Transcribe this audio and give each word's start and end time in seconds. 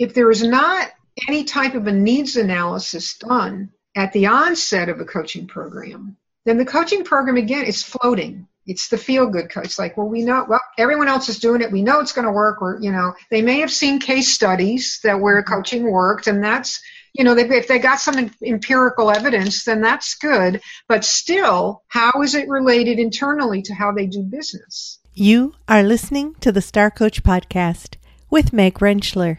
if 0.00 0.14
there 0.14 0.30
is 0.30 0.42
not 0.42 0.90
any 1.28 1.44
type 1.44 1.74
of 1.74 1.86
a 1.86 1.92
needs 1.92 2.36
analysis 2.36 3.18
done 3.18 3.70
at 3.94 4.12
the 4.14 4.26
onset 4.26 4.88
of 4.88 4.98
a 4.98 5.04
coaching 5.04 5.46
program, 5.46 6.16
then 6.46 6.56
the 6.56 6.64
coaching 6.64 7.04
program 7.04 7.36
again 7.36 7.66
is 7.66 7.82
floating. 7.82 8.48
It's 8.66 8.88
the 8.88 8.96
feel 8.96 9.26
good 9.26 9.50
coach. 9.50 9.66
It's 9.66 9.78
like, 9.78 9.98
well, 9.98 10.08
we 10.08 10.22
know, 10.22 10.46
well, 10.48 10.60
everyone 10.78 11.08
else 11.08 11.28
is 11.28 11.38
doing 11.38 11.60
it. 11.60 11.70
We 11.70 11.82
know 11.82 12.00
it's 12.00 12.14
going 12.14 12.26
to 12.26 12.32
work. 12.32 12.62
Or, 12.62 12.78
you 12.80 12.92
know, 12.92 13.12
they 13.30 13.42
may 13.42 13.60
have 13.60 13.70
seen 13.70 14.00
case 14.00 14.32
studies 14.32 15.00
that 15.04 15.20
where 15.20 15.42
mm-hmm. 15.42 15.52
coaching 15.52 15.90
worked, 15.90 16.28
and 16.28 16.42
that's, 16.42 16.80
you 17.12 17.22
know, 17.22 17.36
if 17.36 17.68
they 17.68 17.78
got 17.78 18.00
some 18.00 18.30
empirical 18.42 19.10
evidence, 19.10 19.64
then 19.64 19.82
that's 19.82 20.14
good. 20.14 20.62
But 20.88 21.04
still, 21.04 21.82
how 21.88 22.22
is 22.22 22.34
it 22.34 22.48
related 22.48 22.98
internally 22.98 23.60
to 23.62 23.74
how 23.74 23.92
they 23.92 24.06
do 24.06 24.22
business? 24.22 24.98
You 25.12 25.52
are 25.68 25.82
listening 25.82 26.36
to 26.36 26.52
the 26.52 26.62
Star 26.62 26.90
Coach 26.90 27.22
Podcast 27.22 27.96
with 28.30 28.54
Meg 28.54 28.74
Rentschler, 28.74 29.38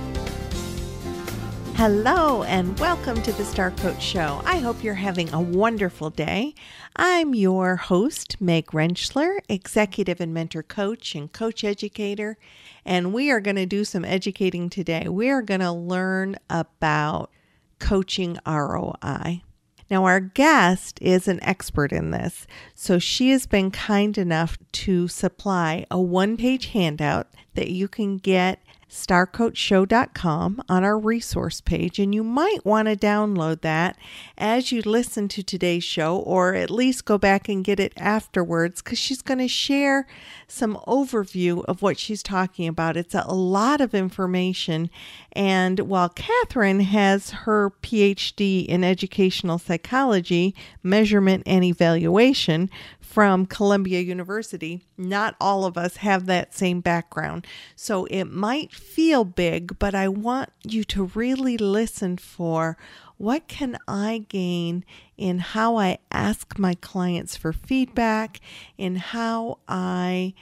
Hello, 1.75 2.43
and 2.43 2.79
welcome 2.79 3.21
to 3.23 3.31
the 3.31 3.43
Star 3.43 3.71
Coach 3.71 4.03
Show. 4.03 4.41
I 4.45 4.59
hope 4.59 4.83
you're 4.83 4.93
having 4.93 5.33
a 5.33 5.41
wonderful 5.41 6.11
day. 6.11 6.53
I'm 6.95 7.33
your 7.33 7.75
host, 7.77 8.39
Meg 8.39 8.67
Rentschler, 8.67 9.39
executive 9.49 10.21
and 10.21 10.33
mentor 10.33 10.61
coach 10.61 11.15
and 11.15 11.31
coach 11.31 11.63
educator, 11.63 12.37
and 12.85 13.13
we 13.13 13.31
are 13.31 13.39
going 13.39 13.55
to 13.55 13.65
do 13.65 13.83
some 13.83 14.05
educating 14.05 14.69
today. 14.69 15.07
We 15.07 15.29
are 15.29 15.41
going 15.41 15.61
to 15.61 15.71
learn 15.71 16.35
about 16.49 17.31
coaching 17.79 18.37
ROI. 18.45 19.41
Now, 19.89 20.05
our 20.05 20.21
guest 20.21 20.99
is 21.01 21.27
an 21.27 21.43
expert 21.43 21.91
in 21.91 22.11
this, 22.11 22.47
so 22.73 22.97
she 22.97 23.31
has 23.31 23.45
been 23.45 23.71
kind 23.71 24.17
enough 24.17 24.57
to 24.71 25.09
supply 25.09 25.85
a 25.91 25.99
one 25.99 26.37
page 26.37 26.67
handout 26.67 27.27
that 27.55 27.69
you 27.71 27.89
can 27.89 28.17
get 28.17 28.61
starcoachshow.com 28.91 30.61
on 30.67 30.83
our 30.83 30.99
resource 30.99 31.61
page, 31.61 31.97
and 31.97 32.13
you 32.13 32.23
might 32.23 32.65
want 32.65 32.89
to 32.89 32.95
download 32.95 33.61
that 33.61 33.97
as 34.37 34.71
you 34.71 34.81
listen 34.81 35.29
to 35.29 35.41
today's 35.41 35.83
show, 35.83 36.17
or 36.17 36.53
at 36.53 36.69
least 36.69 37.05
go 37.05 37.17
back 37.17 37.47
and 37.47 37.63
get 37.63 37.79
it 37.79 37.93
afterwards 37.95 38.81
because 38.81 38.99
she's 38.99 39.21
going 39.21 39.39
to 39.39 39.47
share 39.47 40.05
some 40.47 40.75
overview 40.87 41.63
of 41.65 41.81
what 41.81 41.97
she's 41.97 42.21
talking 42.21 42.67
about. 42.67 42.97
It's 42.97 43.15
a 43.15 43.33
lot 43.33 43.79
of 43.79 43.95
information, 43.95 44.89
and 45.31 45.79
while 45.79 46.09
Catherine 46.09 46.81
has 46.81 47.29
her 47.29 47.71
PhD 47.81 48.65
in 48.65 48.83
educational 48.83 49.57
psychology, 49.57 50.53
measurement, 50.83 51.43
and 51.45 51.63
evaluation, 51.63 52.69
from 53.11 53.45
Columbia 53.45 53.99
University, 53.99 54.85
not 54.97 55.35
all 55.41 55.65
of 55.65 55.77
us 55.77 55.97
have 55.97 56.27
that 56.27 56.53
same 56.53 56.79
background. 56.79 57.45
So 57.75 58.05
it 58.05 58.23
might 58.23 58.71
feel 58.71 59.25
big, 59.25 59.77
but 59.79 59.93
I 59.93 60.07
want 60.07 60.49
you 60.63 60.85
to 60.85 61.11
really 61.13 61.57
listen 61.57 62.15
for 62.15 62.77
what 63.17 63.49
can 63.49 63.77
I 63.85 64.25
gain 64.29 64.85
in 65.17 65.39
how 65.39 65.75
I 65.75 65.97
ask 66.09 66.57
my 66.57 66.73
clients 66.75 67.35
for 67.35 67.51
feedback, 67.51 68.39
in 68.77 68.95
how 68.95 69.59
I 69.67 70.33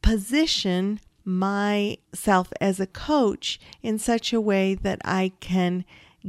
position 0.00 1.00
myself 1.26 2.54
as 2.58 2.80
a 2.80 2.86
coach 2.86 3.60
in 3.82 3.98
such 3.98 4.32
a 4.32 4.40
way 4.40 4.74
that 4.74 5.00
I 5.04 5.32
can 5.40 5.84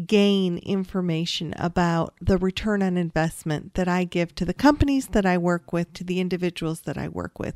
gain 0.06 0.58
information 0.58 1.54
about 1.58 2.14
the 2.20 2.38
return 2.38 2.84
on 2.84 2.98
investment 2.98 3.76
that 3.76 3.88
I 3.88 4.04
give 4.04 4.36
to 4.36 4.46
the 4.46 4.54
companies 4.54 5.08
that 5.08 5.26
I 5.26 5.38
work 5.38 5.72
with, 5.72 5.94
to 5.94 6.04
the 6.04 6.20
individuals 6.20 6.82
that 6.82 6.98
I 6.98 7.08
work 7.08 7.40
with. 7.40 7.56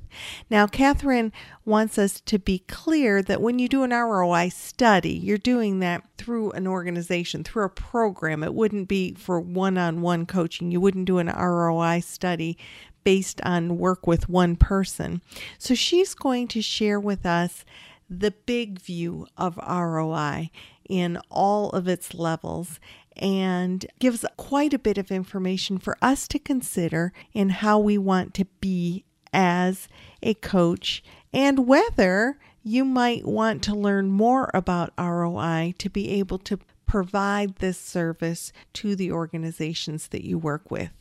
Now, 0.50 0.66
Catherine 0.66 1.34
wants 1.66 1.98
us 1.98 2.22
to 2.22 2.40
be 2.40 2.60
clear 2.60 3.22
that 3.24 3.42
when 3.42 3.60
you 3.60 3.68
do 3.68 3.84
an 3.84 3.92
ROI 3.92 4.50
study, 4.50 5.12
you're 5.12 5.38
doing 5.38 5.80
that 5.80 6.04
through 6.18 6.52
an 6.52 6.66
organization, 6.66 7.44
through 7.44 7.66
a 7.66 7.70
program. 7.70 8.44
It 8.44 8.54
wouldn't 8.54 8.88
be 8.88 9.14
for 9.14 9.40
one 9.42 9.78
on 9.78 10.02
one 10.02 10.26
coaching. 10.26 10.72
You 10.72 10.80
wouldn't 10.80 11.06
do 11.06 11.18
an 11.18 11.28
ROI 11.28 12.00
study 12.02 12.58
based 13.04 13.42
on 13.42 13.78
work 13.78 14.08
with 14.08 14.30
one 14.30 14.56
person. 14.56 15.22
So 15.58 15.74
she's 15.74 16.14
going 16.14 16.48
to 16.50 16.62
share 16.62 17.00
with 17.00 17.26
us 17.26 17.66
the 18.10 18.32
big 18.32 18.80
view 18.80 19.28
of 19.38 19.58
ROI 19.58 20.52
in 20.90 21.18
all 21.30 21.70
of 21.70 21.88
its 21.88 22.14
levels 22.14 22.80
and 23.16 23.86
gives 24.00 24.26
quite 24.36 24.74
a 24.74 24.80
bit 24.80 24.98
of 24.98 25.12
information 25.12 25.78
for 25.78 25.98
us 26.02 26.28
to 26.28 26.40
consider 26.40 27.14
in 27.34 27.50
how 27.50 27.80
we 27.80 27.98
want 27.98 28.34
to 28.34 28.46
be 28.60 29.06
as 29.32 29.88
a 30.24 30.34
coach 30.34 31.04
and 31.32 31.68
whether 31.68 32.40
you 32.64 32.84
might 32.84 33.26
want 33.26 33.64
to 33.64 33.76
learn 33.76 34.10
more 34.10 34.50
about 34.54 34.94
ROI 34.98 35.74
to 35.78 35.90
be 35.90 36.10
able 36.12 36.38
to 36.40 36.60
provide 36.86 37.58
this 37.58 37.78
service 37.78 38.52
to 38.74 38.96
the 38.96 39.12
organizations 39.12 40.08
that 40.08 40.26
you 40.26 40.38
work 40.38 40.72
with. 40.72 40.92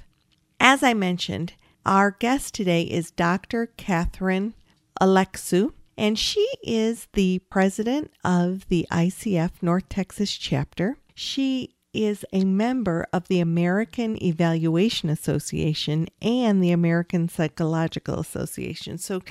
As 0.60 0.82
I 0.82 0.92
mentioned, 0.92 1.54
our 1.86 2.10
guest 2.10 2.54
today 2.54 2.82
is 2.82 3.10
Dr. 3.10 3.66
Catherine 3.76 4.54
Alexu 5.00 5.72
and 5.98 6.16
she 6.16 6.48
is 6.62 7.08
the 7.14 7.40
president 7.50 8.12
of 8.24 8.66
the 8.68 8.86
ICF 8.90 9.50
North 9.60 9.88
Texas 9.88 10.32
chapter. 10.32 10.96
She 11.12 11.74
is 11.92 12.24
a 12.32 12.44
member 12.44 13.06
of 13.12 13.26
the 13.26 13.40
American 13.40 14.22
Evaluation 14.22 15.10
Association 15.10 16.06
and 16.22 16.62
the 16.62 16.70
American 16.70 17.28
Psychological 17.28 18.20
Association. 18.20 18.96
So 18.96 19.22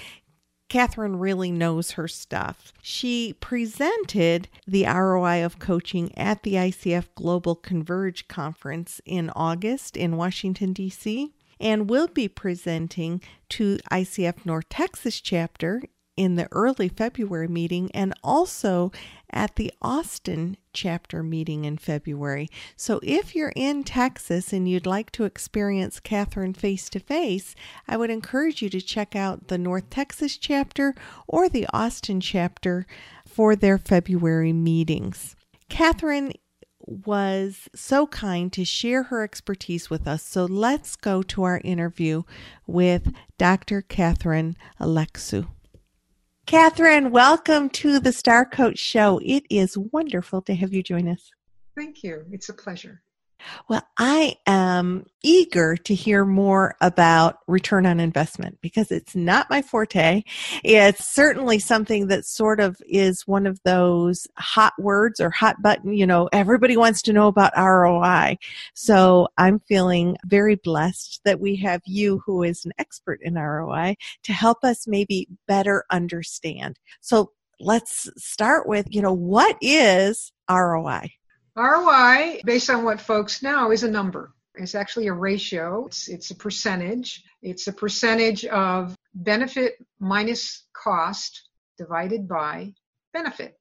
Catherine 0.68 1.18
really 1.18 1.52
knows 1.52 1.92
her 1.92 2.10
stuff. 2.10 2.74
She 2.82 3.36
presented 3.40 4.50
the 4.68 4.86
ROI 4.86 5.46
of 5.46 5.60
coaching 5.60 6.16
at 6.18 6.44
the 6.44 6.56
ICF 6.56 7.06
Global 7.16 7.56
Converge 7.56 8.28
Conference 8.28 9.00
in 9.06 9.30
August 9.30 9.96
in 9.96 10.18
Washington, 10.18 10.74
D.C., 10.74 11.32
and 11.60 11.90
will 11.90 12.08
be 12.08 12.28
presenting 12.28 13.22
to 13.50 13.78
ICF 13.90 14.46
North 14.46 14.68
Texas 14.70 15.22
chapter 15.22 15.82
in 16.18 16.36
the 16.36 16.48
early 16.52 16.90
February 16.90 17.48
meeting 17.48 17.90
and 17.94 18.14
also 18.24 18.92
at 19.30 19.56
the 19.56 19.72
Austin 19.82 20.58
chapter 20.74 21.22
meeting 21.22 21.66
in 21.66 21.78
February. 21.78 22.50
So 22.76 23.00
if 23.04 23.36
you're 23.36 23.54
in 23.56 23.84
Texas 23.84 24.52
and 24.52 24.68
you'd 24.68 24.86
like 24.86 25.12
to 25.12 25.26
experience 25.26 26.00
Catherine 26.00 26.54
face 26.54 26.90
to 26.90 27.00
face, 27.00 27.56
I 27.88 27.98
would 27.98 28.10
encourage 28.10 28.62
you 28.62 28.70
to 28.70 28.82
check 28.82 29.16
out 29.16 29.48
the 29.48 29.58
North 29.58 29.90
Texas 29.90 30.38
chapter 30.38 30.96
or 31.28 31.48
the 31.48 31.68
Austin 31.72 32.20
chapter 32.20 32.86
for 33.26 33.56
their 33.56 33.78
February 33.78 34.54
meetings. 34.54 35.36
Catherine 35.70 36.34
was 36.88 37.68
so 37.76 38.08
kind 38.08 38.52
to 38.54 38.64
share 38.64 39.04
her 39.04 39.22
expertise 39.22 39.90
with 39.90 40.08
us. 40.08 40.24
So 40.24 40.46
let's 40.46 40.96
go 40.96 41.22
to 41.24 41.44
our 41.44 41.60
interview 41.64 42.24
with 42.66 43.14
Dr. 43.38 43.82
Catherine 43.82 44.56
Alexu. 44.80 45.48
Catherine, 46.48 47.12
welcome 47.12 47.70
to 47.72 48.00
the 48.00 48.14
Star 48.14 48.46
Coach 48.46 48.80
Show. 48.80 49.20
It 49.22 49.44
is 49.50 49.78
wonderful 49.78 50.42
to 50.44 50.56
have 50.56 50.74
you 50.74 50.82
join 50.82 51.10
us. 51.10 51.30
Thank 51.76 52.04
you. 52.04 52.24
It's 52.32 52.48
a 52.48 52.54
pleasure. 52.54 53.02
Well, 53.70 53.84
I 53.98 54.36
am 54.46 55.06
eager 55.24 55.76
to 55.76 55.94
hear 55.94 56.26
more 56.26 56.76
about 56.82 57.40
return 57.48 57.86
on 57.86 58.00
investment 58.00 58.60
because 58.62 58.92
it's 58.92 59.16
not 59.16 59.50
my 59.50 59.62
forte. 59.62 60.24
It's 60.64 61.06
certainly 61.06 61.60
something 61.60 62.08
that 62.08 62.26
sort 62.26 62.60
of 62.60 62.78
is 62.88 63.28
one 63.28 63.46
of 63.46 63.60
those 63.64 64.28
hot 64.38 64.74
words 64.80 65.20
or 65.20 65.30
hot 65.30 65.62
button, 65.62 65.94
you 65.94 66.08
know, 66.08 66.30
everybody 66.32 66.78
wants 66.78 67.02
to 67.04 67.14
know 67.14 67.28
about 67.28 67.58
ROI. 67.58 68.38
So 68.74 69.28
I'm 69.38 69.60
feeling 69.60 70.18
very 70.26 70.56
blessed 70.56 71.22
that 71.26 71.40
we 71.40 71.56
have 71.58 71.82
you 71.86 72.22
who 72.26 72.44
is 72.44 72.66
an 72.66 72.74
expert 72.78 73.20
in 73.22 73.36
ROI 73.36 73.96
to 74.24 74.34
help 74.34 74.64
us 74.64 74.88
maybe 74.88 75.28
better 75.48 75.86
understand. 75.90 76.80
So 77.02 77.32
let's 77.60 78.10
start 78.18 78.68
with, 78.68 78.88
you 78.90 79.02
know, 79.02 79.14
what 79.14 79.58
is 79.62 80.32
ROI? 80.50 81.12
ROI, 81.58 82.42
based 82.46 82.70
on 82.70 82.84
what 82.84 83.02
folks 83.02 83.42
know, 83.42 83.72
is 83.72 83.84
a 83.84 83.90
number. 83.90 84.32
It's 84.56 84.76
actually 84.76 85.08
a 85.08 85.14
ratio. 85.14 85.88
It's, 85.88 86.08
it's 86.08 86.32
a 86.32 86.36
percentage. 86.36 87.24
It's 87.42 87.68
a 87.68 87.74
percentage 87.74 88.46
of 88.46 88.96
benefit 89.14 89.84
minus 90.00 90.66
cost 90.74 91.50
divided 91.78 92.28
by 92.28 92.74
benefit. 93.14 93.58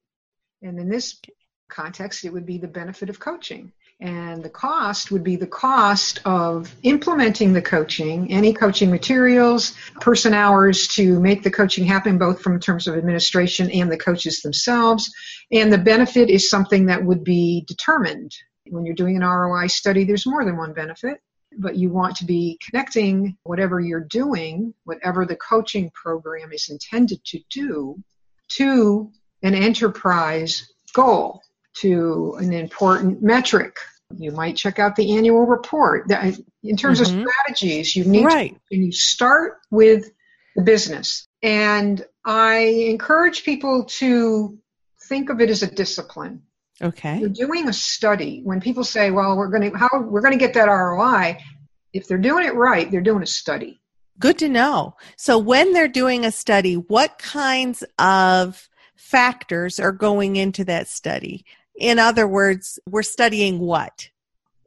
And 0.63 0.79
in 0.79 0.89
this 0.89 1.21
context, 1.69 2.25
it 2.25 2.33
would 2.33 2.47
be 2.47 2.59
the 2.59 2.69
benefit 2.69 3.09
of 3.09 3.19
coaching. 3.19 3.73
And 4.01 4.43
the 4.43 4.51
cost 4.51 5.11
would 5.11 5.25
be 5.25 5.37
the 5.37 5.47
cost 5.47 6.21
of 6.27 6.75
implementing 6.83 7.55
the 7.55 7.63
coaching, 7.63 8.31
any 8.31 8.53
coaching 8.53 8.91
materials, 8.91 9.75
person 10.01 10.35
hours 10.35 10.87
to 10.89 11.19
make 11.19 11.43
the 11.43 11.51
coaching 11.51 11.85
happen, 11.85 12.19
both 12.19 12.43
from 12.43 12.61
terms 12.61 12.87
of 12.87 12.97
administration 12.97 13.71
and 13.71 13.91
the 13.91 13.97
coaches 13.97 14.43
themselves. 14.43 15.11
And 15.51 15.73
the 15.73 15.79
benefit 15.79 16.29
is 16.29 16.51
something 16.51 16.87
that 16.87 17.05
would 17.05 17.25
be 17.25 17.65
determined. 17.67 18.33
When 18.69 18.85
you're 18.85 18.95
doing 18.95 19.17
an 19.17 19.25
ROI 19.25 19.69
study, 19.69 20.05
there's 20.05 20.27
more 20.27 20.45
than 20.45 20.59
one 20.59 20.75
benefit, 20.75 21.23
but 21.57 21.77
you 21.77 21.89
want 21.89 22.17
to 22.17 22.27
be 22.27 22.59
connecting 22.63 23.39
whatever 23.45 23.81
you're 23.81 24.01
doing, 24.01 24.75
whatever 24.85 25.25
the 25.25 25.37
coaching 25.37 25.91
program 25.95 26.53
is 26.53 26.69
intended 26.69 27.25
to 27.25 27.41
do, 27.49 28.03
to 28.49 29.11
an 29.43 29.55
enterprise 29.55 30.71
goal 30.93 31.41
to 31.81 32.37
an 32.39 32.53
important 32.53 33.23
metric. 33.23 33.77
You 34.17 34.31
might 34.31 34.57
check 34.57 34.79
out 34.79 34.97
the 34.97 35.17
annual 35.17 35.47
report. 35.47 36.11
In 36.63 36.77
terms 36.77 37.01
mm-hmm. 37.01 37.21
of 37.21 37.29
strategies, 37.29 37.97
you 37.97 38.05
need 38.05 38.25
right. 38.25 38.55
to, 38.55 38.77
and 38.77 38.85
you 38.85 38.93
start 38.93 39.59
with 39.71 40.11
the 40.55 40.63
business. 40.63 41.27
And 41.43 42.05
I 42.25 42.59
encourage 42.89 43.45
people 43.45 43.85
to 43.99 44.59
think 45.09 45.29
of 45.31 45.41
it 45.41 45.51
as 45.51 45.63
a 45.63 45.71
discipline. 45.71 46.43
Okay. 46.83 47.19
You're 47.19 47.29
doing 47.31 47.69
a 47.69 47.73
study. 47.73 48.43
When 48.45 48.61
people 48.61 48.85
say, 48.85 49.11
"Well, 49.11 49.37
we're 49.37 49.49
going 49.49 49.71
to 49.71 49.79
how 49.79 49.89
we're 50.01 50.21
going 50.21 50.35
to 50.35 50.39
get 50.39 50.55
that 50.55 50.67
ROI," 50.67 51.39
if 51.93 52.07
they're 52.07 52.19
doing 52.19 52.45
it 52.45 52.55
right, 52.55 52.91
they're 52.91 53.01
doing 53.01 53.23
a 53.23 53.27
study. 53.27 53.81
Good 54.19 54.39
to 54.39 54.49
know. 54.49 54.97
So 55.17 55.39
when 55.39 55.73
they're 55.73 55.89
doing 55.89 56.25
a 56.25 56.31
study, 56.31 56.75
what 56.75 57.19
kinds 57.19 57.83
of 57.99 58.69
factors 58.95 59.79
are 59.79 59.93
going 59.93 60.37
into 60.37 60.65
that 60.65 60.89
study? 60.89 61.45
In 61.79 61.99
other 61.99 62.27
words, 62.27 62.79
we're 62.89 63.03
studying 63.03 63.59
what? 63.59 64.09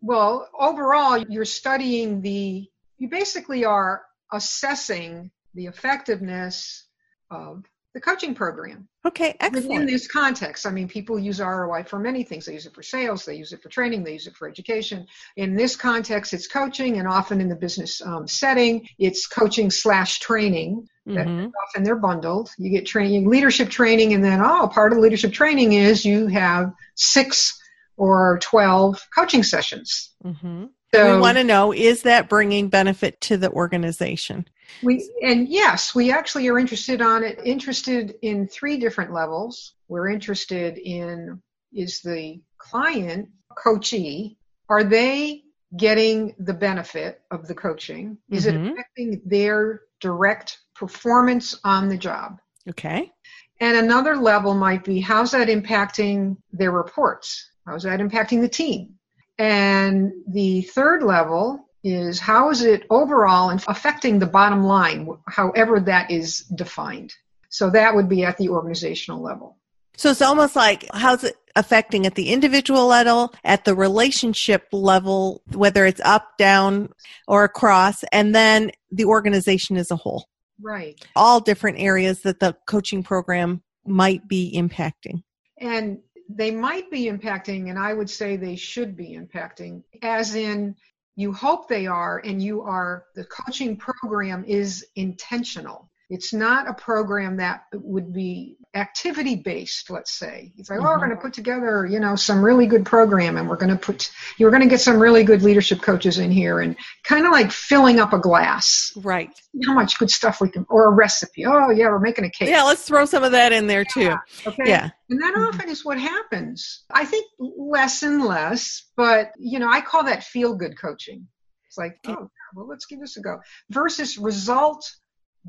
Well, 0.01 0.49
overall, 0.57 1.17
you're 1.17 1.45
studying 1.45 2.21
the, 2.21 2.69
you 2.97 3.09
basically 3.09 3.65
are 3.65 4.03
assessing 4.31 5.31
the 5.55 5.65
effectiveness 5.65 6.85
of 7.31 7.65
the 7.93 7.99
coaching 7.99 8.35
program. 8.35 8.87
Okay, 9.05 9.35
excellent. 9.39 9.67
Within 9.67 9.85
this 9.87 10.07
context, 10.07 10.67
I 10.67 10.71
mean, 10.71 10.87
people 10.87 11.17
use 11.17 11.39
ROI 11.39 11.83
for 11.85 11.97
many 11.97 12.23
things. 12.23 12.45
They 12.45 12.53
use 12.53 12.67
it 12.67 12.75
for 12.75 12.83
sales, 12.83 13.25
they 13.25 13.35
use 13.35 13.51
it 13.51 13.63
for 13.63 13.69
training, 13.69 14.03
they 14.03 14.13
use 14.13 14.27
it 14.27 14.35
for 14.35 14.47
education. 14.47 15.07
In 15.37 15.55
this 15.55 15.75
context, 15.75 16.33
it's 16.33 16.47
coaching, 16.47 16.99
and 16.99 17.07
often 17.07 17.41
in 17.41 17.49
the 17.49 17.55
business 17.55 18.01
um, 18.01 18.27
setting, 18.27 18.87
it's 18.99 19.25
coaching 19.25 19.71
slash 19.71 20.19
training. 20.19 20.87
Mm-hmm. 21.17 21.47
Often 21.67 21.83
they're 21.83 21.95
bundled. 21.95 22.49
You 22.57 22.69
get 22.69 22.85
training, 22.85 23.29
leadership 23.29 23.69
training, 23.69 24.13
and 24.13 24.23
then 24.23 24.41
oh, 24.41 24.67
part 24.67 24.93
of 24.93 24.99
leadership 24.99 25.33
training 25.33 25.73
is 25.73 26.05
you 26.05 26.27
have 26.27 26.73
six 26.95 27.59
or 27.97 28.39
twelve 28.41 29.05
coaching 29.15 29.43
sessions. 29.43 30.11
Mm-hmm. 30.23 30.65
So, 30.93 31.15
we 31.15 31.21
want 31.21 31.37
to 31.37 31.43
know 31.43 31.71
is 31.71 32.03
that 32.03 32.29
bringing 32.29 32.69
benefit 32.69 33.21
to 33.21 33.37
the 33.37 33.51
organization? 33.51 34.47
We 34.81 35.09
and 35.21 35.47
yes, 35.47 35.93
we 35.93 36.11
actually 36.11 36.47
are 36.47 36.57
interested 36.57 37.01
on 37.01 37.23
it. 37.23 37.39
Interested 37.43 38.15
in 38.21 38.47
three 38.47 38.77
different 38.77 39.13
levels. 39.13 39.73
We're 39.87 40.09
interested 40.09 40.77
in 40.77 41.41
is 41.73 42.01
the 42.01 42.41
client 42.57 43.29
coachee 43.55 44.37
are 44.69 44.83
they 44.83 45.43
getting 45.75 46.35
the 46.39 46.53
benefit 46.53 47.21
of 47.31 47.47
the 47.47 47.55
coaching? 47.55 48.17
Is 48.29 48.45
mm-hmm. 48.45 48.65
it 48.65 48.71
affecting 48.71 49.21
their 49.25 49.81
direct 49.99 50.59
performance 50.79 51.59
on 51.63 51.89
the 51.89 51.97
job? 51.97 52.39
Okay. 52.69 53.11
And 53.59 53.75
another 53.75 54.15
level 54.15 54.53
might 54.53 54.85
be 54.85 55.01
how's 55.01 55.31
that 55.31 55.49
impacting 55.49 56.37
their 56.53 56.71
reports? 56.71 57.51
How's 57.67 57.83
that 57.83 57.99
impacting 57.99 58.39
the 58.41 58.49
team? 58.49 58.95
And 59.37 60.11
the 60.27 60.61
third 60.61 61.03
level 61.03 61.65
is 61.83 62.19
how 62.19 62.49
is 62.49 62.61
it 62.61 62.85
overall 62.89 63.51
affecting 63.67 64.19
the 64.19 64.25
bottom 64.25 64.63
line, 64.63 65.09
however 65.27 65.79
that 65.81 66.09
is 66.11 66.39
defined. 66.55 67.13
So 67.49 67.69
that 67.71 67.95
would 67.95 68.09
be 68.09 68.23
at 68.23 68.37
the 68.37 68.49
organizational 68.49 69.21
level. 69.21 69.57
So 69.97 70.11
it's 70.11 70.21
almost 70.21 70.55
like 70.55 70.85
how's 70.93 71.25
it 71.25 71.35
affecting 71.55 72.05
at 72.05 72.15
the 72.15 72.29
individual 72.29 72.87
level, 72.87 73.33
at 73.43 73.65
the 73.65 73.75
relationship 73.75 74.67
level, 74.71 75.41
whether 75.53 75.85
it's 75.85 76.01
up, 76.05 76.37
down, 76.37 76.89
or 77.27 77.43
across, 77.43 78.03
and 78.13 78.33
then 78.33 78.71
the 78.91 79.05
organization 79.05 79.75
as 79.75 79.91
a 79.91 79.97
whole. 79.97 80.29
Right. 80.61 81.03
All 81.15 81.39
different 81.39 81.79
areas 81.79 82.21
that 82.21 82.39
the 82.39 82.55
coaching 82.67 83.03
program 83.03 83.61
might 83.85 84.27
be 84.27 84.53
impacting. 84.55 85.23
And 85.59 85.99
they 86.29 86.51
might 86.51 86.91
be 86.91 87.05
impacting, 87.05 87.69
and 87.69 87.79
I 87.79 87.93
would 87.93 88.09
say 88.09 88.35
they 88.35 88.55
should 88.55 88.95
be 88.95 89.17
impacting, 89.17 89.83
as 90.03 90.35
in 90.35 90.75
you 91.15 91.33
hope 91.33 91.67
they 91.67 91.87
are, 91.87 92.19
and 92.19 92.41
you 92.41 92.61
are, 92.61 93.05
the 93.15 93.25
coaching 93.25 93.75
program 93.75 94.45
is 94.45 94.85
intentional. 94.95 95.89
It's 96.09 96.33
not 96.33 96.69
a 96.69 96.73
program 96.73 97.35
that 97.37 97.63
would 97.73 98.13
be 98.13 98.57
activity 98.75 99.35
based, 99.35 99.89
let's 99.89 100.13
say. 100.13 100.51
It's 100.57 100.69
like, 100.69 100.79
mm-hmm. 100.79 100.85
oh, 100.85 100.91
we're 100.91 100.97
mm-hmm. 100.97 101.05
going 101.05 101.17
to 101.17 101.21
put 101.21 101.33
together, 101.33 101.85
you 101.85 101.99
know, 101.99 102.15
some 102.15 102.43
really 102.43 102.67
good 102.67 102.85
program 102.85 103.37
and 103.37 103.49
we're 103.49 103.57
going 103.57 103.71
to 103.71 103.77
put, 103.77 104.11
you're 104.37 104.51
going 104.51 104.61
to 104.61 104.69
get 104.69 104.79
some 104.79 104.99
really 104.99 105.23
good 105.23 105.41
leadership 105.41 105.81
coaches 105.81 106.19
in 106.19 106.31
here 106.31 106.59
and 106.59 106.75
kind 107.03 107.25
of 107.25 107.31
like 107.31 107.51
filling 107.51 107.99
up 107.99 108.13
a 108.13 108.19
glass. 108.19 108.93
Right. 108.95 109.31
How 109.65 109.73
much 109.73 109.97
good 109.97 110.11
stuff 110.11 110.39
we 110.39 110.49
can, 110.49 110.65
or 110.69 110.85
a 110.85 110.93
recipe. 110.93 111.45
Oh, 111.45 111.71
yeah, 111.71 111.87
we're 111.87 111.99
making 111.99 112.25
a 112.25 112.29
cake. 112.29 112.49
Yeah, 112.49 112.63
let's 112.63 112.83
throw 112.83 113.05
some 113.05 113.23
of 113.23 113.31
that 113.31 113.51
in 113.53 113.67
there 113.67 113.85
yeah. 113.95 114.17
too. 114.43 114.49
Okay. 114.49 114.63
Yeah. 114.65 114.89
And 115.09 115.21
that 115.21 115.33
mm-hmm. 115.33 115.55
often 115.55 115.69
is 115.69 115.83
what 115.83 115.99
happens. 115.99 116.83
I 116.91 117.05
think 117.05 117.25
less 117.39 118.03
and 118.03 118.23
less, 118.23 118.83
but, 118.95 119.31
you 119.39 119.57
know, 119.57 119.69
I 119.69 119.81
call 119.81 120.03
that 120.03 120.23
feel 120.23 120.55
good 120.55 120.79
coaching. 120.79 121.27
It's 121.65 121.77
like, 121.77 121.97
oh, 122.07 122.29
well, 122.55 122.67
let's 122.67 122.85
give 122.85 122.99
this 122.99 123.17
a 123.17 123.21
go 123.21 123.39
versus 123.69 124.17
result 124.17 124.89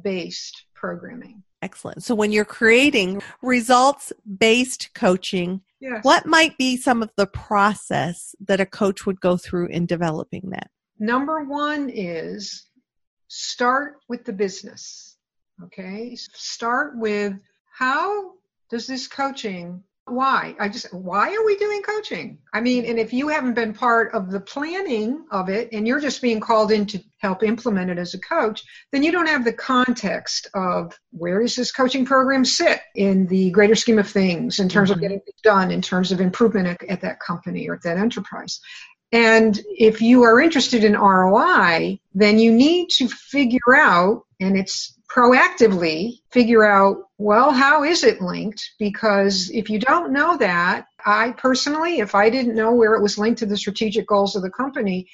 based 0.02 0.64
programming. 0.74 1.42
Excellent. 1.62 2.02
So 2.02 2.14
when 2.14 2.32
you're 2.32 2.44
creating 2.44 3.22
results 3.42 4.12
based 4.38 4.94
coaching, 4.94 5.60
yes. 5.80 6.02
what 6.02 6.24
might 6.24 6.56
be 6.56 6.76
some 6.76 7.02
of 7.02 7.10
the 7.16 7.26
process 7.26 8.34
that 8.40 8.60
a 8.60 8.66
coach 8.66 9.04
would 9.04 9.20
go 9.20 9.36
through 9.36 9.66
in 9.66 9.86
developing 9.86 10.50
that? 10.50 10.70
Number 10.98 11.44
one 11.44 11.90
is 11.90 12.66
start 13.28 13.96
with 14.08 14.24
the 14.24 14.32
business. 14.32 15.16
Okay. 15.64 16.16
Start 16.16 16.96
with 16.96 17.34
how 17.72 18.32
does 18.70 18.86
this 18.86 19.06
coaching 19.06 19.82
why? 20.06 20.56
I 20.58 20.68
just 20.68 20.92
why 20.92 21.34
are 21.34 21.44
we 21.44 21.56
doing 21.56 21.82
coaching? 21.82 22.38
I 22.52 22.60
mean 22.60 22.84
and 22.84 22.98
if 22.98 23.12
you 23.12 23.28
haven't 23.28 23.54
been 23.54 23.72
part 23.72 24.12
of 24.12 24.30
the 24.30 24.40
planning 24.40 25.24
of 25.30 25.48
it 25.48 25.68
and 25.72 25.86
you're 25.86 26.00
just 26.00 26.22
being 26.22 26.40
called 26.40 26.72
in 26.72 26.86
to 26.86 27.00
help 27.18 27.42
implement 27.42 27.90
it 27.90 27.98
as 27.98 28.14
a 28.14 28.18
coach 28.18 28.62
then 28.92 29.02
you 29.02 29.12
don't 29.12 29.28
have 29.28 29.44
the 29.44 29.52
context 29.52 30.48
of 30.54 30.98
where 31.10 31.40
does 31.40 31.54
this 31.54 31.70
coaching 31.70 32.04
program 32.04 32.44
sit 32.44 32.80
in 32.94 33.26
the 33.26 33.50
greater 33.50 33.74
scheme 33.74 33.98
of 33.98 34.08
things 34.08 34.58
in 34.58 34.68
terms 34.68 34.90
mm-hmm. 34.90 34.98
of 34.98 35.02
getting 35.02 35.20
it 35.26 35.42
done 35.42 35.70
in 35.70 35.82
terms 35.82 36.12
of 36.12 36.20
improvement 36.20 36.66
at, 36.66 36.82
at 36.88 37.00
that 37.02 37.20
company 37.20 37.68
or 37.68 37.74
at 37.74 37.82
that 37.82 37.98
enterprise 37.98 38.60
and 39.12 39.58
if 39.66 40.00
you 40.00 40.22
are 40.22 40.40
interested 40.40 40.84
in 40.84 40.96
ROI, 40.96 41.98
then 42.14 42.38
you 42.38 42.52
need 42.52 42.88
to 42.90 43.08
figure 43.08 43.76
out, 43.76 44.24
and 44.38 44.56
it's 44.56 44.96
proactively 45.12 46.18
figure 46.30 46.64
out, 46.64 46.98
well, 47.18 47.50
how 47.50 47.82
is 47.82 48.04
it 48.04 48.20
linked? 48.20 48.70
Because 48.78 49.50
if 49.50 49.68
you 49.68 49.80
don't 49.80 50.12
know 50.12 50.36
that, 50.36 50.86
I 51.04 51.32
personally, 51.32 51.98
if 51.98 52.14
I 52.14 52.30
didn't 52.30 52.54
know 52.54 52.72
where 52.72 52.94
it 52.94 53.02
was 53.02 53.18
linked 53.18 53.40
to 53.40 53.46
the 53.46 53.56
strategic 53.56 54.06
goals 54.06 54.36
of 54.36 54.42
the 54.42 54.50
company, 54.50 55.08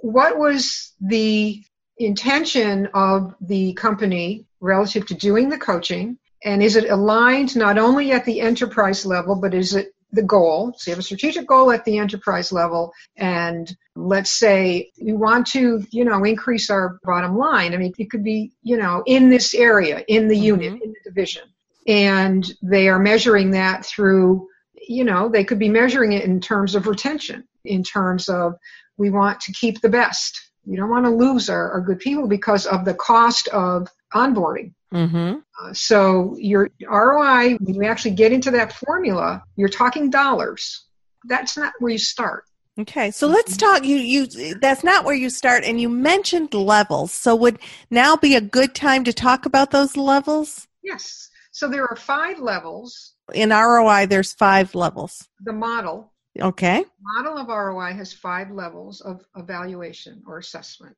what 0.00 0.38
was 0.38 0.92
the 1.00 1.62
intention 1.98 2.88
of 2.94 3.34
the 3.40 3.74
company 3.74 4.46
relative 4.60 5.06
to 5.08 5.14
doing 5.14 5.50
the 5.50 5.58
coaching? 5.58 6.18
And 6.44 6.62
is 6.62 6.76
it 6.76 6.90
aligned 6.90 7.54
not 7.54 7.78
only 7.78 8.12
at 8.12 8.24
the 8.24 8.40
enterprise 8.40 9.04
level, 9.04 9.36
but 9.36 9.52
is 9.52 9.74
it 9.74 9.92
the 10.12 10.22
goal. 10.22 10.74
So 10.76 10.90
you 10.90 10.92
have 10.92 10.98
a 10.98 11.02
strategic 11.02 11.46
goal 11.46 11.70
at 11.70 11.84
the 11.84 11.98
enterprise 11.98 12.52
level, 12.52 12.92
and 13.16 13.74
let's 13.96 14.30
say 14.30 14.90
we 15.00 15.12
want 15.14 15.46
to, 15.48 15.84
you 15.90 16.04
know, 16.04 16.24
increase 16.24 16.70
our 16.70 16.98
bottom 17.02 17.36
line. 17.36 17.74
I 17.74 17.78
mean, 17.78 17.94
it 17.98 18.10
could 18.10 18.22
be, 18.22 18.52
you 18.62 18.76
know, 18.76 19.02
in 19.06 19.30
this 19.30 19.54
area, 19.54 20.04
in 20.08 20.28
the 20.28 20.34
mm-hmm. 20.34 20.60
unit, 20.60 20.82
in 20.82 20.90
the 20.92 21.10
division, 21.10 21.42
and 21.86 22.50
they 22.62 22.88
are 22.88 22.98
measuring 22.98 23.50
that 23.52 23.86
through, 23.86 24.48
you 24.74 25.04
know, 25.04 25.28
they 25.28 25.44
could 25.44 25.58
be 25.58 25.68
measuring 25.68 26.12
it 26.12 26.24
in 26.24 26.40
terms 26.40 26.74
of 26.74 26.86
retention, 26.86 27.44
in 27.64 27.82
terms 27.82 28.28
of 28.28 28.54
we 28.98 29.10
want 29.10 29.40
to 29.40 29.52
keep 29.52 29.80
the 29.80 29.88
best. 29.88 30.40
We 30.64 30.76
don't 30.76 30.90
want 30.90 31.06
to 31.06 31.10
lose 31.10 31.48
our, 31.48 31.72
our 31.72 31.80
good 31.80 31.98
people 31.98 32.28
because 32.28 32.66
of 32.66 32.84
the 32.84 32.94
cost 32.94 33.48
of 33.48 33.88
onboarding. 34.14 34.74
Mm-hmm. 34.92 35.38
Uh, 35.60 35.72
so 35.72 36.36
your 36.38 36.70
ROI, 36.86 37.56
when 37.56 37.74
you 37.74 37.84
actually 37.84 38.14
get 38.14 38.32
into 38.32 38.50
that 38.52 38.72
formula, 38.72 39.42
you're 39.56 39.68
talking 39.68 40.10
dollars. 40.10 40.84
That's 41.24 41.56
not 41.56 41.72
where 41.78 41.92
you 41.92 41.98
start. 41.98 42.44
Okay, 42.78 43.10
so 43.10 43.26
let's 43.26 43.56
talk. 43.56 43.84
You, 43.84 43.96
you, 43.96 44.54
that's 44.54 44.82
not 44.82 45.04
where 45.04 45.14
you 45.14 45.28
start, 45.28 45.62
and 45.64 45.80
you 45.80 45.88
mentioned 45.88 46.54
levels. 46.54 47.12
So 47.12 47.34
would 47.36 47.58
now 47.90 48.16
be 48.16 48.34
a 48.34 48.40
good 48.40 48.74
time 48.74 49.04
to 49.04 49.12
talk 49.12 49.44
about 49.44 49.70
those 49.70 49.96
levels? 49.96 50.66
Yes. 50.82 51.28
So 51.50 51.68
there 51.68 51.86
are 51.86 51.96
five 51.96 52.38
levels. 52.38 53.14
In 53.34 53.50
ROI, 53.50 54.06
there's 54.06 54.32
five 54.32 54.74
levels. 54.74 55.28
The 55.44 55.52
model 55.52 56.12
Okay. 56.40 56.84
Model 57.00 57.38
of 57.38 57.48
ROI 57.48 57.92
has 57.94 58.12
five 58.12 58.50
levels 58.50 59.00
of 59.02 59.22
evaluation 59.36 60.22
or 60.26 60.38
assessment. 60.38 60.96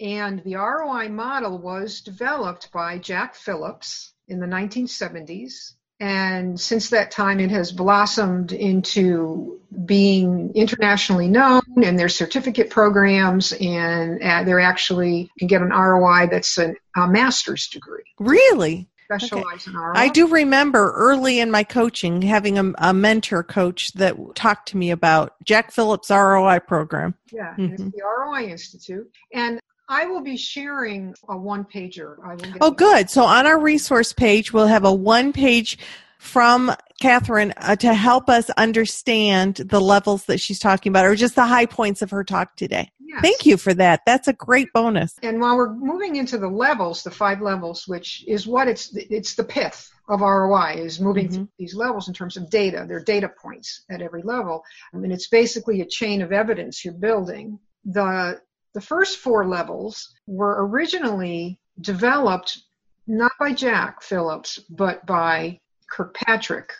And 0.00 0.42
the 0.44 0.54
ROI 0.56 1.10
model 1.10 1.58
was 1.58 2.00
developed 2.00 2.72
by 2.72 2.98
Jack 2.98 3.34
Phillips 3.34 4.14
in 4.28 4.40
the 4.40 4.46
1970s. 4.46 5.74
And 6.02 6.58
since 6.58 6.88
that 6.90 7.10
time, 7.10 7.40
it 7.40 7.50
has 7.50 7.72
blossomed 7.72 8.52
into 8.52 9.60
being 9.84 10.50
internationally 10.54 11.28
known, 11.28 11.60
and 11.84 11.98
there's 11.98 12.16
certificate 12.16 12.70
programs, 12.70 13.52
and 13.52 14.22
uh, 14.22 14.42
they're 14.44 14.60
actually 14.60 15.30
can 15.38 15.46
get 15.46 15.60
an 15.60 15.68
ROI 15.68 16.28
that's 16.30 16.56
an, 16.56 16.74
a 16.96 17.06
master's 17.06 17.68
degree. 17.68 18.02
Really? 18.18 18.88
Specialize 19.12 19.66
in 19.66 19.74
ROI. 19.74 19.92
I 19.94 20.08
do 20.08 20.28
remember 20.28 20.90
early 20.96 21.38
in 21.38 21.50
my 21.50 21.64
coaching 21.64 22.22
having 22.22 22.58
a, 22.58 22.72
a 22.78 22.94
mentor 22.94 23.42
coach 23.42 23.92
that 23.94 24.16
talked 24.34 24.68
to 24.68 24.78
me 24.78 24.90
about 24.92 25.34
Jack 25.44 25.70
Phillips 25.70 26.08
ROI 26.10 26.60
program. 26.60 27.14
Yeah, 27.30 27.54
Mhm. 27.58 27.72
it's 27.72 27.82
the 27.82 28.02
ROI 28.02 28.44
Institute. 28.46 29.10
And 29.34 29.59
I 29.90 30.06
will 30.06 30.20
be 30.22 30.36
sharing 30.36 31.14
a 31.28 31.36
one 31.36 31.64
pager. 31.64 32.14
I 32.24 32.30
will 32.30 32.36
get 32.36 32.56
Oh, 32.60 32.70
good. 32.70 33.10
So 33.10 33.24
on 33.24 33.44
our 33.44 33.58
resource 33.58 34.12
page, 34.12 34.52
we'll 34.52 34.68
have 34.68 34.84
a 34.84 34.94
one 34.94 35.32
page 35.32 35.78
from 36.18 36.72
Catherine 37.00 37.52
uh, 37.56 37.74
to 37.76 37.92
help 37.92 38.28
us 38.28 38.50
understand 38.50 39.56
the 39.56 39.80
levels 39.80 40.26
that 40.26 40.38
she's 40.38 40.60
talking 40.60 40.90
about, 40.90 41.06
or 41.06 41.16
just 41.16 41.34
the 41.34 41.46
high 41.46 41.66
points 41.66 42.02
of 42.02 42.10
her 42.10 42.22
talk 42.22 42.54
today. 42.54 42.90
Yes. 43.00 43.22
Thank 43.22 43.46
you 43.46 43.56
for 43.56 43.74
that. 43.74 44.02
That's 44.06 44.28
a 44.28 44.32
great 44.32 44.68
bonus. 44.72 45.16
And 45.24 45.40
while 45.40 45.56
we're 45.56 45.74
moving 45.74 46.14
into 46.16 46.38
the 46.38 46.46
levels, 46.48 47.02
the 47.02 47.10
five 47.10 47.40
levels, 47.40 47.88
which 47.88 48.22
is 48.28 48.46
what 48.46 48.68
it's 48.68 48.94
it's 48.94 49.34
the 49.34 49.42
pith 49.42 49.90
of 50.08 50.20
ROI, 50.20 50.74
is 50.76 51.00
moving 51.00 51.26
Mhm. 51.28 51.34
through 51.34 51.48
these 51.58 51.74
levels 51.74 52.06
in 52.06 52.14
terms 52.14 52.36
of 52.36 52.48
data. 52.48 52.84
They're 52.86 53.02
data 53.02 53.28
points 53.42 53.84
at 53.90 54.00
every 54.02 54.22
level. 54.22 54.62
I 54.94 54.98
mean, 54.98 55.10
it's 55.10 55.28
basically 55.28 55.80
a 55.80 55.86
chain 55.86 56.22
of 56.22 56.30
evidence 56.30 56.84
you're 56.84 56.94
building. 56.94 57.58
The 57.84 58.40
the 58.74 58.80
first 58.80 59.18
four 59.18 59.46
levels 59.46 60.12
were 60.26 60.66
originally 60.66 61.58
developed 61.80 62.58
not 63.06 63.32
by 63.38 63.52
Jack 63.52 64.02
Phillips, 64.02 64.58
but 64.68 65.04
by 65.06 65.58
Kirkpatrick. 65.90 66.72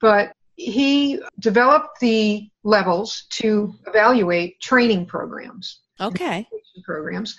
But 0.00 0.32
he 0.56 1.20
developed 1.38 2.00
the 2.00 2.50
levels 2.64 3.24
to 3.30 3.74
evaluate 3.86 4.60
training 4.60 5.06
programs 5.06 5.80
Okay. 6.00 6.46
programs. 6.84 7.36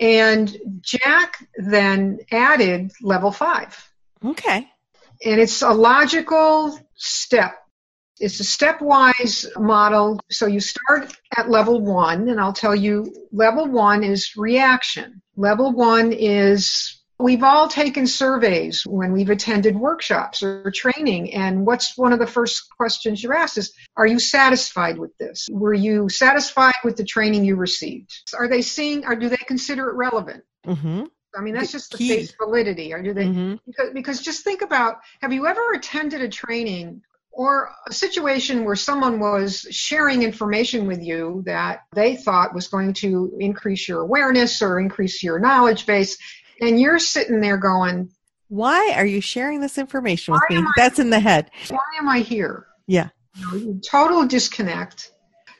And 0.00 0.54
Jack 0.80 1.44
then 1.56 2.18
added 2.30 2.92
level 3.02 3.32
five. 3.32 3.76
Okay. 4.24 4.68
And 5.24 5.40
it's 5.40 5.62
a 5.62 5.70
logical 5.72 6.78
step. 6.94 7.54
It's 8.20 8.40
a 8.40 8.44
stepwise 8.44 9.46
model. 9.58 10.20
So 10.30 10.46
you 10.46 10.60
start 10.60 11.14
at 11.36 11.50
level 11.50 11.80
one, 11.80 12.28
and 12.28 12.40
I'll 12.40 12.52
tell 12.52 12.74
you 12.74 13.14
level 13.32 13.66
one 13.66 14.04
is 14.04 14.36
reaction. 14.36 15.22
Level 15.36 15.72
one 15.72 16.12
is 16.12 16.98
We've 17.20 17.42
all 17.42 17.66
taken 17.66 18.06
surveys 18.06 18.84
when 18.86 19.12
we've 19.12 19.30
attended 19.30 19.74
workshops 19.74 20.40
or 20.44 20.70
training, 20.72 21.34
and 21.34 21.66
what's 21.66 21.98
one 21.98 22.12
of 22.12 22.20
the 22.20 22.28
first 22.28 22.68
questions 22.76 23.20
you're 23.20 23.34
asked 23.34 23.58
is, 23.58 23.72
Are 23.96 24.06
you 24.06 24.20
satisfied 24.20 24.98
with 24.98 25.16
this? 25.18 25.48
Were 25.50 25.74
you 25.74 26.08
satisfied 26.08 26.76
with 26.84 26.96
the 26.96 27.04
training 27.04 27.44
you 27.44 27.56
received? 27.56 28.12
Are 28.38 28.46
they 28.46 28.62
seeing, 28.62 29.04
or 29.04 29.16
do 29.16 29.28
they 29.28 29.36
consider 29.36 29.88
it 29.88 29.96
relevant? 29.96 30.44
Mm-hmm. 30.64 31.04
I 31.36 31.40
mean, 31.40 31.54
that's 31.54 31.72
just 31.72 31.90
the 31.90 32.08
face 32.08 32.32
validity. 32.40 32.92
Or 32.92 33.02
do 33.02 33.12
they? 33.12 33.26
Mm-hmm. 33.26 33.54
Because, 33.66 33.90
because 33.92 34.20
just 34.22 34.44
think 34.44 34.62
about: 34.62 34.98
Have 35.20 35.32
you 35.32 35.48
ever 35.48 35.72
attended 35.72 36.22
a 36.22 36.28
training 36.28 37.02
or 37.38 37.70
a 37.86 37.92
situation 37.92 38.64
where 38.64 38.74
someone 38.74 39.20
was 39.20 39.64
sharing 39.70 40.24
information 40.24 40.88
with 40.88 41.00
you 41.00 41.40
that 41.46 41.82
they 41.94 42.16
thought 42.16 42.52
was 42.52 42.66
going 42.66 42.92
to 42.92 43.32
increase 43.38 43.86
your 43.86 44.00
awareness 44.00 44.60
or 44.60 44.80
increase 44.80 45.22
your 45.22 45.38
knowledge 45.38 45.86
base, 45.86 46.18
and 46.60 46.80
you're 46.80 46.98
sitting 46.98 47.40
there 47.40 47.56
going, 47.56 48.10
Why 48.48 48.92
are 48.96 49.06
you 49.06 49.20
sharing 49.20 49.60
this 49.60 49.78
information 49.78 50.34
with 50.34 50.42
me? 50.50 50.56
I- 50.56 50.72
That's 50.76 50.98
in 50.98 51.10
the 51.10 51.20
head. 51.20 51.48
"Why 51.68 51.78
am 52.00 52.08
I 52.08 52.18
here?" 52.18 52.66
Yeah. 52.88 53.10
You 53.52 53.66
know, 53.74 53.80
total 53.88 54.26
disconnect, 54.26 55.12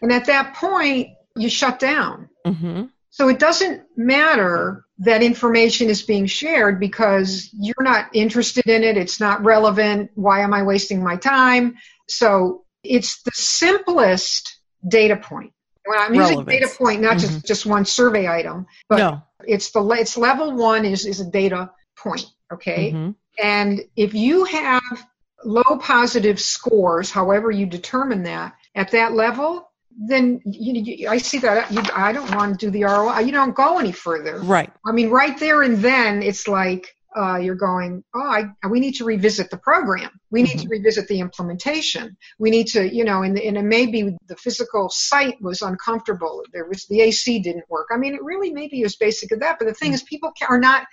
and 0.03 0.13
at 0.13 0.25
that 0.27 0.55
point, 0.57 1.11
you 1.37 1.49
shut 1.49 1.79
down. 1.79 2.29
Mm-hmm. 2.45 2.87
So 3.19 3.29
it 3.29 3.41
doesn't 3.41 3.83
matter 3.97 4.85
that 4.99 5.25
information 5.25 5.91
is 5.91 6.03
being 6.03 6.27
shared 6.27 6.79
because 6.79 7.51
you're 7.53 7.75
not 7.81 8.07
interested 8.13 8.69
in 8.69 8.85
it. 8.85 8.97
It's 8.97 9.19
not 9.19 9.43
relevant. 9.43 10.13
Why 10.15 10.43
am 10.43 10.55
I 10.55 10.63
wasting 10.63 11.03
my 11.03 11.17
time? 11.17 11.79
So 12.09 12.65
it's 12.85 13.21
the 13.23 13.33
simplest 13.35 14.61
data 14.87 15.17
point. 15.17 15.53
When 15.85 15.99
I'm 15.99 16.15
using 16.15 16.39
Relevance. 16.39 16.61
data 16.61 16.79
point, 16.79 17.03
not 17.03 17.19
just, 17.19 17.45
just 17.45 17.67
one 17.67 17.87
survey 17.87 18.29
item, 18.29 18.67
but 18.89 18.99
no. 18.99 19.23
it's 19.45 19.73
the 19.73 19.85
it's 19.89 20.17
level 20.17 20.53
one 20.53 20.85
is 20.85 21.05
is 21.05 21.19
a 21.19 21.29
data 21.29 21.73
point. 21.97 22.25
Okay. 22.53 22.93
Mhm. 22.93 23.17
And 23.43 23.81
if 23.97 24.15
you 24.15 24.45
have 24.45 25.09
low 25.45 25.79
positive 25.81 26.39
scores, 26.39 27.11
however 27.11 27.51
you 27.51 27.67
determine 27.67 28.25
that, 28.25 28.55
at 28.77 28.93
that 28.93 29.15
level, 29.15 29.68
then 29.99 30.41
you, 30.45 30.75
you, 30.75 31.09
I 31.09 31.19
see 31.19 31.39
that 31.39 31.73
you, 31.73 31.83
I 31.93 32.13
don't 32.13 32.33
want 32.35 32.59
to 32.59 32.67
do 32.67 32.71
the 32.71 32.85
ROI. 32.85 33.21
You 33.21 33.33
don't 33.33 33.55
go 33.55 33.79
any 33.79 33.91
further. 33.91 34.39
Right. 34.39 34.71
I 34.87 34.93
mean, 34.93 35.11
right 35.11 35.39
there 35.39 35.63
and 35.63 35.79
then, 35.79 36.23
it's 36.23 36.47
like 36.47 36.95
uh, 37.17 37.37
you're 37.37 37.57
going, 37.57 38.05
oh, 38.15 38.21
I, 38.21 38.69
we 38.69 38.79
need 38.79 38.95
to 38.97 39.05
revisit 39.05 39.51
the 39.51 39.57
program. 39.57 40.11
We 40.31 40.43
need 40.43 40.61
to 40.61 40.69
revisit 40.69 41.09
the 41.09 41.19
implementation. 41.19 42.17
We 42.39 42.51
need 42.51 42.69
to, 42.69 42.95
you 42.95 43.03
know, 43.05 43.23
and, 43.23 43.37
and 43.39 43.57
it 43.57 43.65
may 43.65 43.87
be 43.87 44.17
the 44.29 44.37
physical 44.37 44.89
site 44.89 45.41
was 45.41 45.63
uncomfortable. 45.63 46.45
There 46.53 46.69
was 46.69 46.87
the 46.87 47.01
AC 47.01 47.41
didn't 47.41 47.65
work. 47.69 47.89
I 47.91 47.97
mean, 47.97 48.15
it 48.15 48.23
really 48.23 48.53
maybe 48.53 48.85
as 48.85 48.95
basic 48.95 49.33
as 49.33 49.41
that. 49.41 49.59
But 49.59 49.67
the 49.67 49.75
thing 49.75 49.95
is, 49.95 50.03
people 50.03 50.33
are 50.49 50.61
not. 50.61 50.87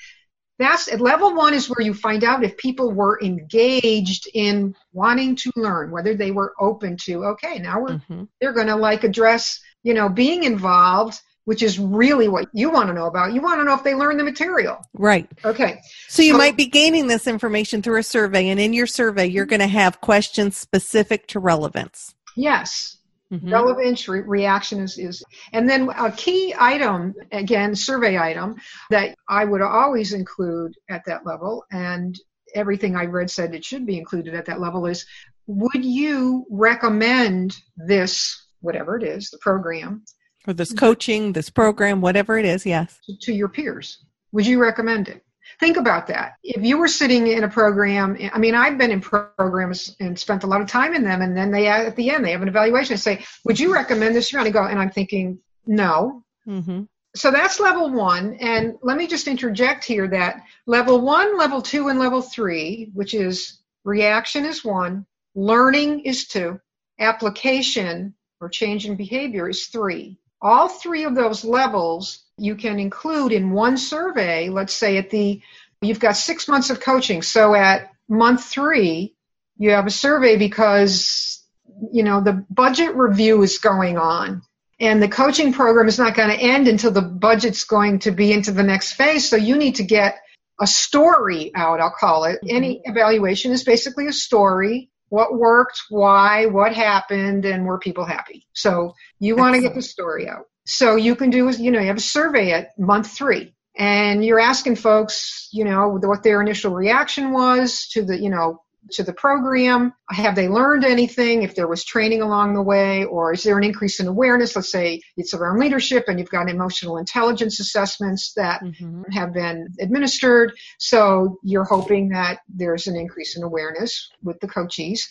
That's 0.58 0.92
at 0.92 1.02
level 1.02 1.36
one 1.36 1.54
is 1.54 1.70
where 1.70 1.86
you 1.86 1.94
find 1.94 2.24
out 2.24 2.44
if 2.44 2.56
people 2.58 2.92
were 2.92 3.20
engaged 3.22 4.28
in 4.34 4.74
wanting 4.94 5.36
to 5.38 5.52
learn, 5.56 5.92
whether 5.92 6.16
they 6.16 6.32
were 6.32 6.54
open 6.60 6.96
to. 7.06 7.26
Okay, 7.26 7.60
now 7.60 7.82
we're 7.82 8.02
Mhm. 8.10 8.28
they're 8.40 8.54
going 8.54 8.68
to 8.68 8.76
like 8.76 9.04
address, 9.04 9.60
you 9.84 9.94
know, 9.94 10.08
being 10.08 10.44
involved, 10.44 11.20
which 11.44 11.62
is 11.62 11.78
really 11.78 12.28
what 12.28 12.48
you 12.54 12.70
want 12.70 12.88
to 12.88 12.94
know 12.94 13.06
about. 13.06 13.34
You 13.34 13.42
want 13.42 13.60
to 13.60 13.66
know 13.66 13.74
if 13.74 13.84
they 13.84 13.96
learn 13.96 14.18
the 14.18 14.24
material. 14.24 14.78
Right. 14.94 15.30
Okay. 15.44 15.80
So 16.08 16.22
you 16.24 16.32
So- 16.32 16.38
might 16.38 16.56
be 16.58 16.66
gaining 16.68 17.08
this 17.08 17.28
information 17.28 17.82
through 17.82 18.00
a 18.00 18.04
survey, 18.04 18.48
and 18.50 18.60
in 18.60 18.72
your 18.74 18.88
survey, 18.88 19.28
you're 19.28 19.46
going 19.46 19.60
to 19.60 19.68
have 19.68 20.00
questions 20.02 20.56
specific 20.58 21.28
to 21.28 21.40
relevance. 21.40 22.16
Yes. 22.38 22.98
Mhm. 23.34 23.51
Relevance 23.51 24.08
re- 24.08 24.22
reaction 24.22 24.79
is, 24.79 24.98
is, 25.00 25.24
and 25.51 25.67
then 25.67 25.89
a 25.98 26.12
key 26.12 26.53
item, 26.60 27.13
again, 27.32 27.74
survey 27.75 28.20
item 28.20 28.55
that 28.91 29.15
I 29.27 29.46
would 29.46 29.62
always 29.62 30.13
include 30.13 30.75
at 30.89 31.03
that 31.08 31.25
level, 31.25 31.65
and 31.72 32.15
everything 32.53 32.96
I 32.96 33.05
read 33.05 33.29
said 33.32 33.55
it 33.55 33.65
should 33.65 33.86
be 33.86 33.98
included 33.98 34.36
at 34.36 34.46
that 34.46 34.62
level 34.62 34.86
is 34.86 35.05
would 35.48 35.84
you 35.84 36.46
recommend 36.51 37.58
this, 37.77 38.48
whatever 38.62 38.96
it 38.96 39.03
is, 39.03 39.29
the 39.32 39.39
program, 39.39 40.03
Or 40.48 40.53
this 40.53 40.72
coaching, 40.74 41.34
this 41.34 41.50
program, 41.50 42.01
whatever 42.01 42.38
it 42.38 42.46
is. 42.46 42.65
Yes. 42.65 43.00
to, 43.05 43.17
to 43.24 43.34
your 43.34 43.50
peers? 43.50 44.05
Would 44.32 44.46
you 44.46 44.62
recommend 44.62 45.08
it? 45.08 45.25
Think 45.60 45.78
about 45.78 46.08
that. 46.08 46.34
If 46.44 46.64
you 46.64 46.78
were 46.78 46.88
sitting 46.88 47.28
in 47.28 47.44
a 47.44 47.50
program, 47.50 48.18
I 48.34 48.38
mean, 48.40 48.56
I've 48.56 48.78
been 48.78 48.92
in 48.92 49.02
programs 49.02 49.96
and 50.00 50.18
spent 50.18 50.44
a 50.44 50.48
lot 50.48 50.62
of 50.62 50.68
time 50.68 50.94
in 50.94 51.04
them, 51.04 51.22
and 51.22 51.36
then 51.36 51.52
they 51.52 51.68
at 51.68 51.96
the 51.96 52.10
end 52.10 52.25
they 52.25 52.32
have 52.32 52.42
an 52.42 52.48
evaluation 52.48 52.94
and 52.94 53.00
say, 53.00 53.24
"Would 53.46 53.60
you 53.60 53.74
recommend 53.74 54.16
this?" 54.16 54.32
You're 54.32 54.42
going 54.42 54.52
to 54.52 54.60
go, 54.60 54.66
and 54.66 54.80
I'm 54.80 54.92
thinking, 54.92 55.40
no. 55.66 56.24
hmm 56.46 56.84
So 57.16 57.32
that's 57.32 57.60
level 57.60 57.90
one. 57.92 58.36
And 58.42 58.75
let 58.82 58.98
me 58.98 59.08
just 59.08 59.28
interject 59.28 59.86
here 59.86 60.08
that 60.10 60.44
level 60.66 61.02
one, 61.02 61.38
level 61.38 61.62
two, 61.62 61.88
and 61.88 62.00
level 62.00 62.22
three, 62.22 62.92
which 62.94 63.14
is 63.14 63.60
reaction 63.84 64.46
is 64.46 64.66
one, 64.66 65.06
learning 65.36 66.02
is 66.02 66.28
two, 66.28 66.60
application 67.00 68.14
or 68.42 68.50
change 68.50 68.86
in 68.86 68.96
behavior 68.96 69.48
is 69.50 69.68
three. 69.68 70.18
All 70.42 70.68
three 70.68 71.06
of 71.06 71.16
those 71.16 71.46
levels 71.46 72.25
you 72.38 72.56
can 72.56 72.80
include 72.80 73.32
in 73.32 73.51
one 73.51 73.77
survey. 73.77 74.50
Let's 74.50 74.74
say 74.74 74.98
at 74.98 75.10
the, 75.10 75.42
you've 75.82 76.00
got 76.00 76.18
six 76.18 76.48
months 76.48 76.70
of 76.70 76.80
coaching. 76.80 77.22
So 77.22 77.56
at 77.56 77.92
month 78.10 78.46
three, 78.46 79.15
you 79.58 79.72
have 79.72 79.88
a 79.88 79.92
survey 79.92 80.38
because, 80.38 81.44
you 81.92 82.04
know, 82.04 82.22
the 82.22 82.46
budget 82.50 82.96
review 82.96 83.42
is 83.42 83.60
going 83.60 83.98
on 83.98 84.42
and 84.80 85.01
the 85.01 85.08
coaching 85.08 85.54
program 85.54 85.88
is 85.88 85.98
not 85.98 86.15
going 86.15 86.30
to 86.30 86.44
end 86.44 86.68
until 86.68 86.92
the 86.92 87.01
budget's 87.01 87.63
going 87.63 88.00
to 88.00 88.12
be 88.12 88.34
into 88.34 88.51
the 88.51 88.63
next 88.63 88.94
phase. 88.94 89.30
So 89.30 89.38
you 89.38 89.58
need 89.58 89.75
to 89.75 89.84
get 89.84 90.20
a 90.60 90.68
story 90.68 91.51
out, 91.56 91.80
I'll 91.80 91.96
call 91.98 92.25
it. 92.25 92.39
Mm-hmm. 92.44 92.56
Any 92.56 92.82
evaluation 92.84 93.51
is 93.51 93.63
basically 93.63 94.08
a 94.08 94.13
story. 94.13 94.89
What 95.10 95.38
worked, 95.38 95.84
why, 95.89 96.48
what 96.48 96.74
happened, 96.74 97.46
and 97.46 97.65
were 97.65 97.77
people 97.77 98.06
happy? 98.06 98.48
So 98.54 98.96
you 99.20 99.36
want 99.36 99.56
to 99.56 99.62
get 99.62 99.75
the 99.75 99.82
story 99.82 100.27
out. 100.27 100.46
So 100.66 100.96
you 100.96 101.16
can 101.16 101.30
do 101.30 101.48
is, 101.48 101.60
you 101.60 101.72
know, 101.72 101.80
you 101.80 101.88
have 101.88 101.98
a 101.98 102.02
survey 102.02 102.52
at 102.52 102.78
month 102.78 103.12
three 103.12 103.54
and 103.78 104.24
you're 104.26 104.40
asking 104.40 104.78
folks, 104.78 105.50
you 105.52 105.64
know, 105.64 106.00
what 106.02 106.24
their 106.24 106.42
initial 106.42 106.74
reaction 106.74 107.32
was 107.32 107.88
to 107.90 108.04
the, 108.04 108.20
you 108.20 108.30
know, 108.30 108.62
to 108.92 109.04
the 109.04 109.14
program? 109.14 109.94
Have 110.10 110.36
they 110.36 110.48
learned 110.48 110.86
anything? 110.86 111.44
If 111.44 111.56
there 111.56 111.68
was 111.68 111.84
training 111.84 112.22
along 112.22 112.54
the 112.54 112.62
way, 112.62 113.04
or 113.04 113.34
is 113.34 113.44
there 113.44 113.58
an 113.58 113.64
increase 113.64 114.00
in 114.00 114.08
awareness? 114.08 114.56
Let's 114.56 114.72
say 114.72 115.02
it's 115.18 115.34
around 115.34 115.60
leadership 115.60 116.06
and 116.08 116.20
you've 116.20 116.30
got 116.30 116.50
emotional 116.50 116.98
intelligence 116.98 117.60
assessments 117.60 118.34
that 118.36 118.62
mm-hmm. 118.62 119.04
have 119.12 119.34
been 119.34 119.70
administered. 119.80 120.54
So 120.78 121.40
you're 121.44 121.64
hoping 121.64 122.10
that 122.10 122.40
there's 122.48 122.88
an 122.88 122.96
increase 122.96 123.36
in 123.36 123.44
awareness 123.44 124.10
with 124.24 124.40
the 124.40 124.48
coachees. 124.48 125.02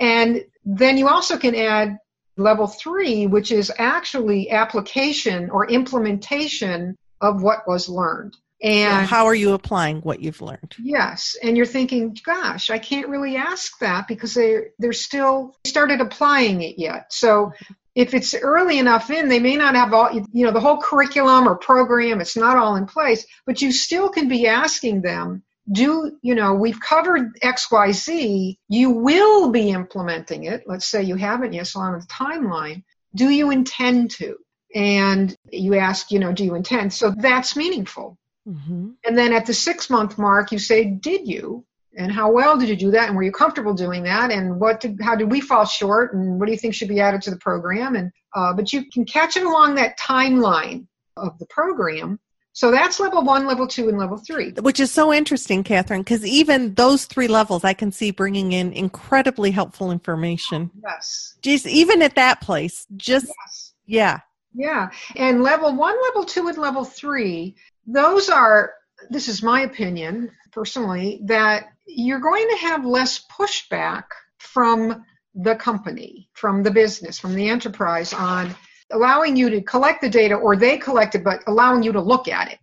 And 0.00 0.42
then 0.64 0.96
you 0.96 1.08
also 1.08 1.36
can 1.36 1.54
add 1.54 1.98
level 2.38 2.66
three, 2.66 3.26
which 3.26 3.52
is 3.52 3.72
actually 3.78 4.50
application 4.50 5.50
or 5.50 5.68
implementation 5.68 6.96
of 7.20 7.42
what 7.42 7.66
was 7.66 7.88
learned. 7.88 8.36
And 8.60 9.06
how 9.06 9.26
are 9.26 9.34
you 9.34 9.52
applying 9.52 10.00
what 10.00 10.20
you've 10.20 10.42
learned? 10.42 10.74
Yes, 10.82 11.36
and 11.42 11.56
you're 11.56 11.66
thinking, 11.66 12.16
gosh, 12.24 12.70
I 12.70 12.78
can't 12.78 13.08
really 13.08 13.36
ask 13.36 13.78
that 13.78 14.08
because 14.08 14.34
they 14.34 14.70
they're 14.80 14.92
still 14.92 15.54
started 15.64 16.00
applying 16.00 16.62
it 16.62 16.76
yet. 16.76 17.12
So 17.12 17.52
if 17.94 18.14
it's 18.14 18.34
early 18.34 18.78
enough 18.78 19.10
in, 19.10 19.28
they 19.28 19.38
may 19.38 19.56
not 19.56 19.76
have 19.76 19.92
all 19.92 20.10
you 20.12 20.44
know 20.44 20.50
the 20.50 20.60
whole 20.60 20.80
curriculum 20.80 21.48
or 21.48 21.56
program. 21.56 22.20
It's 22.20 22.36
not 22.36 22.56
all 22.56 22.74
in 22.74 22.86
place, 22.86 23.26
but 23.46 23.62
you 23.62 23.70
still 23.70 24.08
can 24.08 24.28
be 24.28 24.48
asking 24.48 25.02
them. 25.02 25.44
Do 25.70 26.18
you 26.22 26.34
know 26.34 26.54
we've 26.54 26.80
covered 26.80 27.38
X 27.42 27.70
Y 27.70 27.92
Z? 27.92 28.58
You 28.68 28.90
will 28.90 29.50
be 29.50 29.70
implementing 29.70 30.44
it. 30.44 30.64
Let's 30.66 30.86
say 30.86 31.02
you 31.02 31.16
haven't 31.16 31.52
yet, 31.52 31.66
so 31.66 31.80
on 31.80 31.98
the 31.98 32.06
timeline. 32.06 32.84
Do 33.14 33.28
you 33.28 33.50
intend 33.50 34.10
to? 34.12 34.36
And 34.74 35.34
you 35.50 35.76
ask, 35.76 36.10
you 36.10 36.18
know, 36.18 36.32
do 36.32 36.44
you 36.44 36.54
intend? 36.54 36.92
So 36.92 37.10
that's 37.10 37.56
meaningful 37.56 38.18
Mm-hmm. 38.48 38.90
And 39.04 39.18
then 39.18 39.32
at 39.32 39.46
the 39.46 39.54
six 39.54 39.90
month 39.90 40.18
mark, 40.18 40.52
you 40.52 40.58
say, 40.58 40.84
Did 40.84 41.28
you? 41.28 41.64
And 41.96 42.12
how 42.12 42.30
well 42.30 42.56
did 42.56 42.68
you 42.68 42.76
do 42.76 42.92
that? 42.92 43.08
And 43.08 43.16
were 43.16 43.24
you 43.24 43.32
comfortable 43.32 43.74
doing 43.74 44.04
that? 44.04 44.30
And 44.30 44.60
what 44.60 44.80
did, 44.80 45.00
how 45.02 45.16
did 45.16 45.30
we 45.30 45.40
fall 45.40 45.64
short? 45.64 46.14
And 46.14 46.38
what 46.38 46.46
do 46.46 46.52
you 46.52 46.58
think 46.58 46.74
should 46.74 46.88
be 46.88 47.00
added 47.00 47.22
to 47.22 47.30
the 47.30 47.38
program? 47.38 47.96
And 47.96 48.12
uh, 48.34 48.52
but 48.52 48.72
you 48.72 48.84
can 48.90 49.04
catch 49.04 49.36
it 49.36 49.42
along 49.42 49.74
that 49.74 49.98
timeline 49.98 50.86
of 51.16 51.38
the 51.38 51.46
program. 51.46 52.20
So 52.52 52.70
that's 52.70 52.98
level 52.98 53.22
one, 53.22 53.46
level 53.46 53.68
two, 53.68 53.88
and 53.88 53.98
level 53.98 54.16
three. 54.16 54.50
Which 54.52 54.80
is 54.80 54.90
so 54.90 55.12
interesting, 55.12 55.62
Catherine, 55.62 56.00
because 56.00 56.24
even 56.26 56.74
those 56.74 57.04
three 57.04 57.28
levels 57.28 57.62
I 57.62 57.72
can 57.72 57.92
see 57.92 58.10
bringing 58.10 58.52
in 58.52 58.72
incredibly 58.72 59.50
helpful 59.52 59.92
information. 59.92 60.70
Yes. 60.82 61.36
Just 61.42 61.66
even 61.66 62.02
at 62.02 62.16
that 62.16 62.40
place, 62.40 62.86
just, 62.96 63.26
yes. 63.26 63.74
yeah. 63.86 64.20
Yeah. 64.54 64.90
And 65.14 65.42
level 65.42 65.76
one, 65.76 65.94
level 66.08 66.24
two, 66.24 66.48
and 66.48 66.58
level 66.58 66.84
three 66.84 67.54
those 67.88 68.28
are, 68.28 68.74
this 69.08 69.28
is 69.28 69.42
my 69.42 69.62
opinion 69.62 70.30
personally, 70.52 71.20
that 71.24 71.68
you're 71.86 72.20
going 72.20 72.46
to 72.50 72.56
have 72.58 72.84
less 72.84 73.24
pushback 73.26 74.04
from 74.36 75.04
the 75.34 75.54
company, 75.56 76.28
from 76.34 76.62
the 76.62 76.70
business, 76.70 77.18
from 77.18 77.34
the 77.34 77.48
enterprise 77.48 78.12
on 78.12 78.54
allowing 78.90 79.36
you 79.36 79.50
to 79.50 79.60
collect 79.60 80.00
the 80.00 80.08
data 80.08 80.34
or 80.34 80.56
they 80.56 80.78
collect 80.78 81.14
it, 81.14 81.24
but 81.24 81.42
allowing 81.46 81.82
you 81.82 81.92
to 81.92 82.00
look 82.00 82.28
at 82.28 82.52
it. 82.52 82.58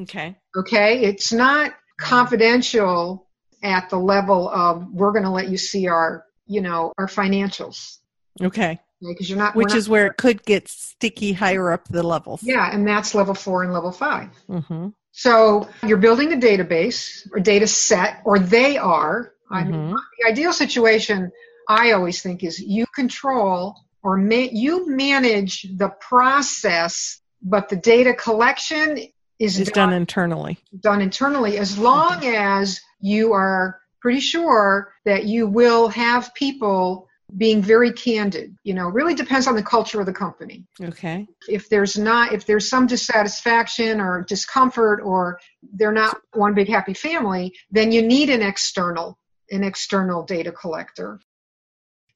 Okay. 0.00 0.36
Okay. 0.56 1.02
It's 1.04 1.32
not 1.32 1.72
confidential 1.98 3.26
at 3.62 3.90
the 3.90 3.98
level 3.98 4.48
of 4.48 4.90
we're 4.92 5.12
going 5.12 5.24
to 5.24 5.30
let 5.30 5.48
you 5.48 5.58
see 5.58 5.88
our, 5.88 6.24
you 6.46 6.60
know, 6.60 6.92
our 6.98 7.06
financials. 7.06 7.98
Okay. 8.40 8.78
Because 9.00 9.28
you're 9.28 9.38
not, 9.38 9.54
which 9.54 9.68
not, 9.68 9.76
is 9.76 9.88
where 9.88 10.06
it 10.06 10.16
could 10.16 10.42
get 10.44 10.66
sticky 10.66 11.32
higher 11.32 11.70
up 11.70 11.86
the 11.88 12.02
levels. 12.02 12.42
Yeah, 12.42 12.68
and 12.72 12.86
that's 12.86 13.14
level 13.14 13.34
four 13.34 13.62
and 13.62 13.72
level 13.72 13.92
5 13.92 14.30
mm-hmm. 14.48 14.88
So 15.12 15.68
you're 15.84 15.98
building 15.98 16.32
a 16.32 16.36
database 16.36 17.28
or 17.32 17.40
data 17.40 17.66
set, 17.66 18.22
or 18.24 18.38
they 18.38 18.76
are. 18.76 19.32
Mm-hmm. 19.50 19.54
I 19.54 19.64
mean, 19.64 19.96
the 20.18 20.28
ideal 20.28 20.52
situation, 20.52 21.30
I 21.68 21.92
always 21.92 22.22
think, 22.22 22.44
is 22.44 22.60
you 22.60 22.86
control 22.94 23.76
or 24.02 24.16
ma- 24.16 24.48
you 24.50 24.88
manage 24.88 25.66
the 25.76 25.88
process, 25.88 27.20
but 27.42 27.68
the 27.68 27.76
data 27.76 28.14
collection 28.14 28.98
is 29.38 29.56
done, 29.56 29.90
done, 29.90 29.92
internally. 29.92 30.58
Done 30.80 31.00
internally, 31.00 31.58
as 31.58 31.78
long 31.78 32.20
mm-hmm. 32.20 32.34
as 32.34 32.80
you 33.00 33.32
are 33.32 33.80
pretty 34.00 34.20
sure 34.20 34.92
that 35.04 35.24
you 35.24 35.46
will 35.46 35.88
have 35.88 36.34
people 36.34 37.08
being 37.36 37.60
very 37.60 37.92
candid 37.92 38.56
you 38.64 38.72
know 38.72 38.88
really 38.88 39.14
depends 39.14 39.46
on 39.46 39.54
the 39.54 39.62
culture 39.62 40.00
of 40.00 40.06
the 40.06 40.12
company 40.12 40.64
okay 40.82 41.26
if 41.46 41.68
there's 41.68 41.98
not 41.98 42.32
if 42.32 42.46
there's 42.46 42.68
some 42.68 42.86
dissatisfaction 42.86 44.00
or 44.00 44.24
discomfort 44.26 45.00
or 45.04 45.38
they're 45.74 45.92
not 45.92 46.18
one 46.32 46.54
big 46.54 46.68
happy 46.68 46.94
family 46.94 47.54
then 47.70 47.92
you 47.92 48.00
need 48.00 48.30
an 48.30 48.40
external 48.40 49.18
an 49.50 49.62
external 49.62 50.22
data 50.22 50.50
collector 50.50 51.20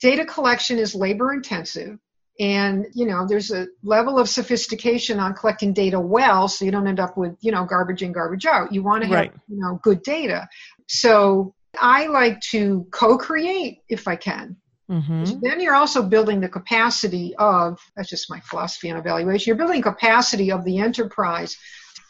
data 0.02 0.24
collection 0.26 0.78
is 0.78 0.94
labor 0.94 1.32
intensive 1.32 1.98
and 2.40 2.86
you 2.92 3.06
know 3.06 3.26
there's 3.26 3.50
a 3.50 3.66
level 3.82 4.18
of 4.18 4.28
sophistication 4.28 5.18
on 5.20 5.32
collecting 5.32 5.72
data 5.72 5.98
well 5.98 6.48
so 6.48 6.64
you 6.64 6.70
don't 6.70 6.86
end 6.86 7.00
up 7.00 7.16
with 7.16 7.36
you 7.40 7.52
know 7.52 7.64
garbage 7.64 8.02
in 8.02 8.12
garbage 8.12 8.44
out 8.44 8.72
you 8.72 8.82
want 8.82 9.02
to 9.02 9.08
have 9.08 9.16
right. 9.16 9.32
you 9.48 9.58
know 9.58 9.78
good 9.82 10.02
data 10.02 10.48
so 10.88 11.54
i 11.80 12.06
like 12.06 12.40
to 12.40 12.86
co-create 12.90 13.78
if 13.88 14.06
i 14.08 14.16
can 14.16 14.56
Mm-hmm. 14.90 15.40
Then 15.40 15.60
you're 15.60 15.74
also 15.74 16.02
building 16.02 16.40
the 16.40 16.48
capacity 16.48 17.34
of, 17.38 17.78
that's 17.96 18.10
just 18.10 18.28
my 18.28 18.40
philosophy 18.40 18.90
on 18.90 18.98
evaluation, 18.98 19.48
you're 19.48 19.56
building 19.56 19.80
capacity 19.80 20.52
of 20.52 20.64
the 20.64 20.78
enterprise 20.78 21.56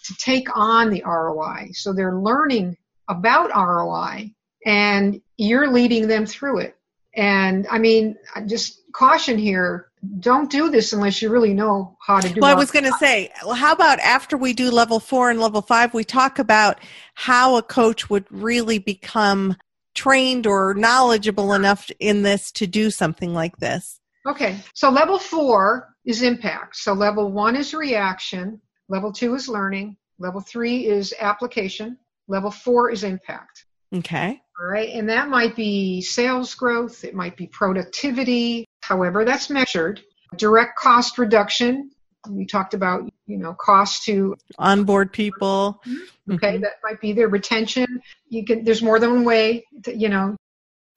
to 0.07 0.15
take 0.17 0.49
on 0.57 0.91
the 0.91 1.03
ROI. 1.07 1.71
So 1.75 1.93
they're 1.93 2.19
learning 2.19 2.77
about 3.09 3.55
ROI 3.55 4.33
and 4.67 5.21
you're 5.37 5.71
leading 5.71 6.09
them 6.09 6.27
through 6.27 6.59
it. 6.61 6.77
And 7.15 7.67
I 7.71 7.79
mean, 7.79 8.17
just 8.47 8.81
caution 8.93 9.39
here 9.39 9.93
don't 10.19 10.51
do 10.51 10.69
this 10.69 10.93
unless 10.93 11.23
you 11.23 11.31
really 11.31 11.55
know 11.55 11.97
how 12.05 12.19
to 12.19 12.29
do 12.29 12.35
it. 12.35 12.41
Well, 12.41 12.51
I 12.51 12.55
was 12.55 12.73
going 12.73 12.85
to 12.85 12.97
say, 12.99 13.31
well, 13.45 13.55
how 13.55 13.73
about 13.73 14.01
after 14.01 14.37
we 14.37 14.53
do 14.53 14.71
level 14.71 14.99
four 14.99 15.31
and 15.31 15.41
level 15.41 15.63
five, 15.63 15.95
we 15.95 16.03
talk 16.03 16.39
about 16.39 16.81
how 17.15 17.57
a 17.57 17.63
coach 17.63 18.11
would 18.11 18.27
really 18.31 18.79
become 18.79 19.57
trained 19.95 20.47
or 20.47 20.75
knowledgeable 20.75 21.53
enough 21.53 21.89
in 22.01 22.23
this 22.23 22.51
to 22.53 22.67
do 22.67 22.91
something 22.91 23.33
like 23.33 23.57
this? 23.59 24.01
Okay, 24.27 24.59
so 24.75 24.91
level 24.91 25.19
four 25.19 25.95
is 26.05 26.23
impact. 26.23 26.77
So 26.77 26.93
level 26.95 27.31
one 27.31 27.55
is 27.55 27.73
reaction, 27.73 28.61
level 28.89 29.13
two 29.13 29.35
is 29.35 29.49
learning, 29.49 29.97
level 30.19 30.41
three 30.41 30.87
is 30.87 31.15
application, 31.21 31.97
level 32.27 32.51
four 32.51 32.91
is 32.91 33.05
impact. 33.05 33.67
Okay. 33.95 34.42
All 34.61 34.67
right, 34.67 34.91
and 34.91 35.09
that 35.09 35.29
might 35.29 35.57
be 35.57 36.03
sales 36.03 36.55
growth, 36.55 37.05
it 37.05 37.15
might 37.15 37.37
be 37.37 37.47
productivity, 37.47 38.67
however, 38.83 39.25
that's 39.25 39.51
measured. 39.51 40.01
Direct 40.37 40.79
cost 40.79 41.19
reduction, 41.19 41.91
we 42.29 42.47
talked 42.47 42.75
about 42.75 43.09
you 43.27 43.39
know 43.39 43.55
cost 43.55 44.05
to 44.05 44.37
onboard 44.59 45.13
people 45.13 45.81
mm-hmm. 45.87 46.35
okay 46.35 46.55
mm-hmm. 46.55 46.63
that 46.63 46.75
might 46.83 47.01
be 47.01 47.13
their 47.13 47.29
retention 47.29 48.01
you 48.29 48.45
can 48.45 48.65
there's 48.65 48.83
more 48.83 48.99
than 48.99 49.11
one 49.11 49.25
way 49.25 49.65
to, 49.83 49.97
you 49.97 50.09
know 50.09 50.37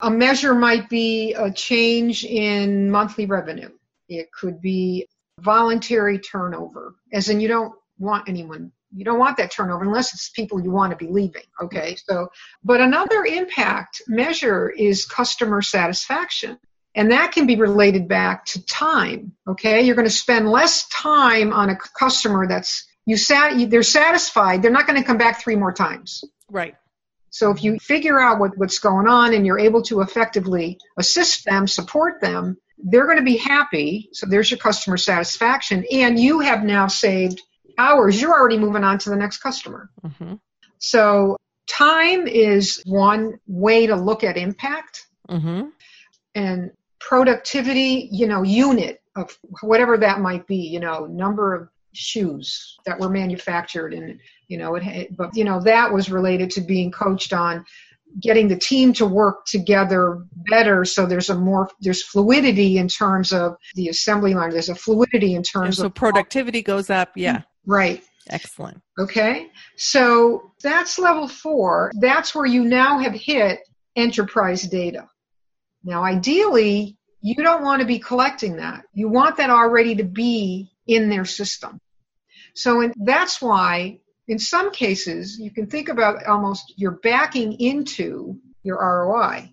a 0.02 0.10
measure 0.10 0.54
might 0.54 0.90
be 0.90 1.34
a 1.34 1.52
change 1.52 2.26
in 2.26 2.92
monthly 2.92 3.26
revenue 3.26 3.70
it 4.10 4.28
could 4.32 4.62
be 4.62 5.08
voluntary 5.40 6.20
turnover 6.20 6.96
as 7.12 7.30
in 7.30 7.40
you 7.40 7.48
don't 7.48 7.74
want 7.98 8.28
anyone 8.28 8.72
you 8.94 9.06
don't 9.06 9.20
want 9.20 9.38
that 9.38 9.52
turnover 9.52 9.84
unless 9.84 10.14
it's 10.14 10.30
people 10.30 10.62
you 10.62 10.72
want 10.72 10.92
to 10.92 10.98
be 10.98 11.12
leaving 11.12 11.44
okay 11.62 11.96
so 12.08 12.28
but 12.64 12.82
another 12.82 13.24
impact 13.26 14.02
measure 14.08 14.70
is 14.70 15.06
customer 15.06 15.62
satisfaction 15.62 16.58
and 16.96 17.12
that 17.12 17.34
can 17.34 17.46
be 17.46 17.58
related 17.58 18.08
back 18.08 18.46
to 18.46 18.66
time. 18.66 19.34
Okay. 19.48 19.82
You're 19.82 19.96
going 19.96 20.08
to 20.08 20.14
spend 20.14 20.50
less 20.50 20.88
time 20.88 21.52
on 21.52 21.70
a 21.70 21.76
customer 21.76 22.48
that's 22.48 22.88
you 23.06 23.18
sat, 23.18 23.70
they're 23.70 23.84
satisfied. 23.84 24.62
They're 24.62 24.72
not 24.72 24.88
going 24.88 25.00
to 25.00 25.06
come 25.06 25.18
back 25.18 25.42
three 25.42 25.56
more 25.56 25.74
times. 25.74 26.24
Right. 26.50 26.76
So 27.30 27.52
if 27.52 27.64
you 27.64 27.78
figure 27.80 28.20
out 28.20 28.40
what, 28.40 28.58
what's 28.58 28.80
going 28.80 29.08
on 29.08 29.34
and 29.34 29.46
you're 29.46 29.60
able 29.60 29.82
to 29.84 30.02
effectively 30.02 30.80
assist 30.98 31.44
them, 31.44 31.68
support 31.68 32.22
them, 32.22 32.58
they're 32.78 33.06
going 33.06 33.18
to 33.18 33.24
be 33.24 33.38
happy. 33.38 34.10
So 34.14 34.26
there's 34.26 34.50
your 34.50 34.58
customer 34.58 34.98
satisfaction. 34.98 35.84
And 35.92 36.18
you 36.18 36.40
have 36.40 36.64
now 36.64 36.88
saved 36.88 37.42
hours. 37.78 38.22
You're 38.22 38.34
already 38.34 38.58
moving 38.58 38.84
on 38.84 38.98
to 39.00 39.10
the 39.10 39.16
next 39.16 39.38
customer. 39.38 39.90
Mm-hmm. 40.06 40.36
So 40.80 41.38
time 41.68 42.28
is 42.28 42.82
one 42.86 43.40
way 43.48 43.88
to 43.88 43.96
look 43.96 44.24
at 44.24 44.38
impact. 44.38 45.08
Mm-hmm. 45.30 45.70
And 46.36 46.72
productivity, 47.00 48.10
you 48.12 48.28
know, 48.28 48.44
unit 48.44 49.02
of 49.16 49.38
whatever 49.62 49.98
that 49.98 50.20
might 50.20 50.46
be, 50.48 50.58
you 50.58 50.80
know, 50.80 51.06
number 51.06 51.54
of 51.54 51.70
shoes 51.94 52.78
that 52.86 53.00
were 53.00 53.10
manufactured 53.10 53.94
and 53.94 54.20
you 54.50 54.58
know 54.58 54.76
it 54.76 55.16
but 55.16 55.34
you 55.34 55.46
know 55.46 55.62
that 55.62 55.94
was 55.94 56.12
related 56.12 56.52
to 56.52 56.60
being 56.60 56.92
coached 56.92 57.32
on 57.32 57.66
getting 58.22 58.48
the 58.48 58.58
team 58.58 58.94
to 58.94 59.06
work 59.06 59.46
together 59.46 60.24
better 60.50 60.86
so 60.86 61.06
there's 61.06 61.30
a 61.30 61.36
more 61.36 61.70
there's 61.82 62.04
fluidity 62.04 62.78
in 62.78 62.88
terms 62.88 63.34
of 63.34 63.56
the 63.76 63.90
assembly 63.90 64.34
line 64.34 64.52
there's 64.52 64.70
a 64.70 64.76
fluidity 64.76 65.36
in 65.36 65.44
terms 65.44 65.68
and 65.68 65.76
so 65.76 65.86
of 65.88 65.96
productivity 65.96 66.62
goes 66.62 66.90
up 66.90 67.10
yeah 67.16 67.42
right 67.66 68.04
excellent 68.30 68.82
okay 69.00 69.48
so 69.78 70.52
that's 70.64 70.98
level 70.98 71.28
4 71.28 71.92
that's 72.00 72.34
where 72.34 72.46
you 72.46 72.64
now 72.64 73.00
have 73.00 73.14
hit 73.14 73.60
enterprise 73.96 74.64
data. 74.64 75.08
Now, 75.84 76.04
ideally, 76.04 76.98
you 77.22 77.36
don't 77.36 77.64
want 77.64 77.82
to 77.82 77.88
be 77.88 78.00
collecting 78.00 78.58
that. 78.58 78.84
You 78.94 79.10
want 79.10 79.38
that 79.38 79.50
already 79.50 79.96
to 79.96 80.04
be 80.04 80.72
in 80.88 81.10
their 81.10 81.26
system. 81.26 81.80
So 82.54 82.82
in, 82.82 82.94
that's 83.04 83.42
why, 83.42 84.00
in 84.28 84.40
some 84.40 84.72
cases, 84.72 85.40
you 85.40 85.52
can 85.52 85.68
think 85.68 85.90
about 85.90 86.26
almost 86.26 86.74
you're 86.78 87.00
backing 87.04 87.54
into 87.60 88.40
your 88.64 88.78
ROI. 88.78 89.52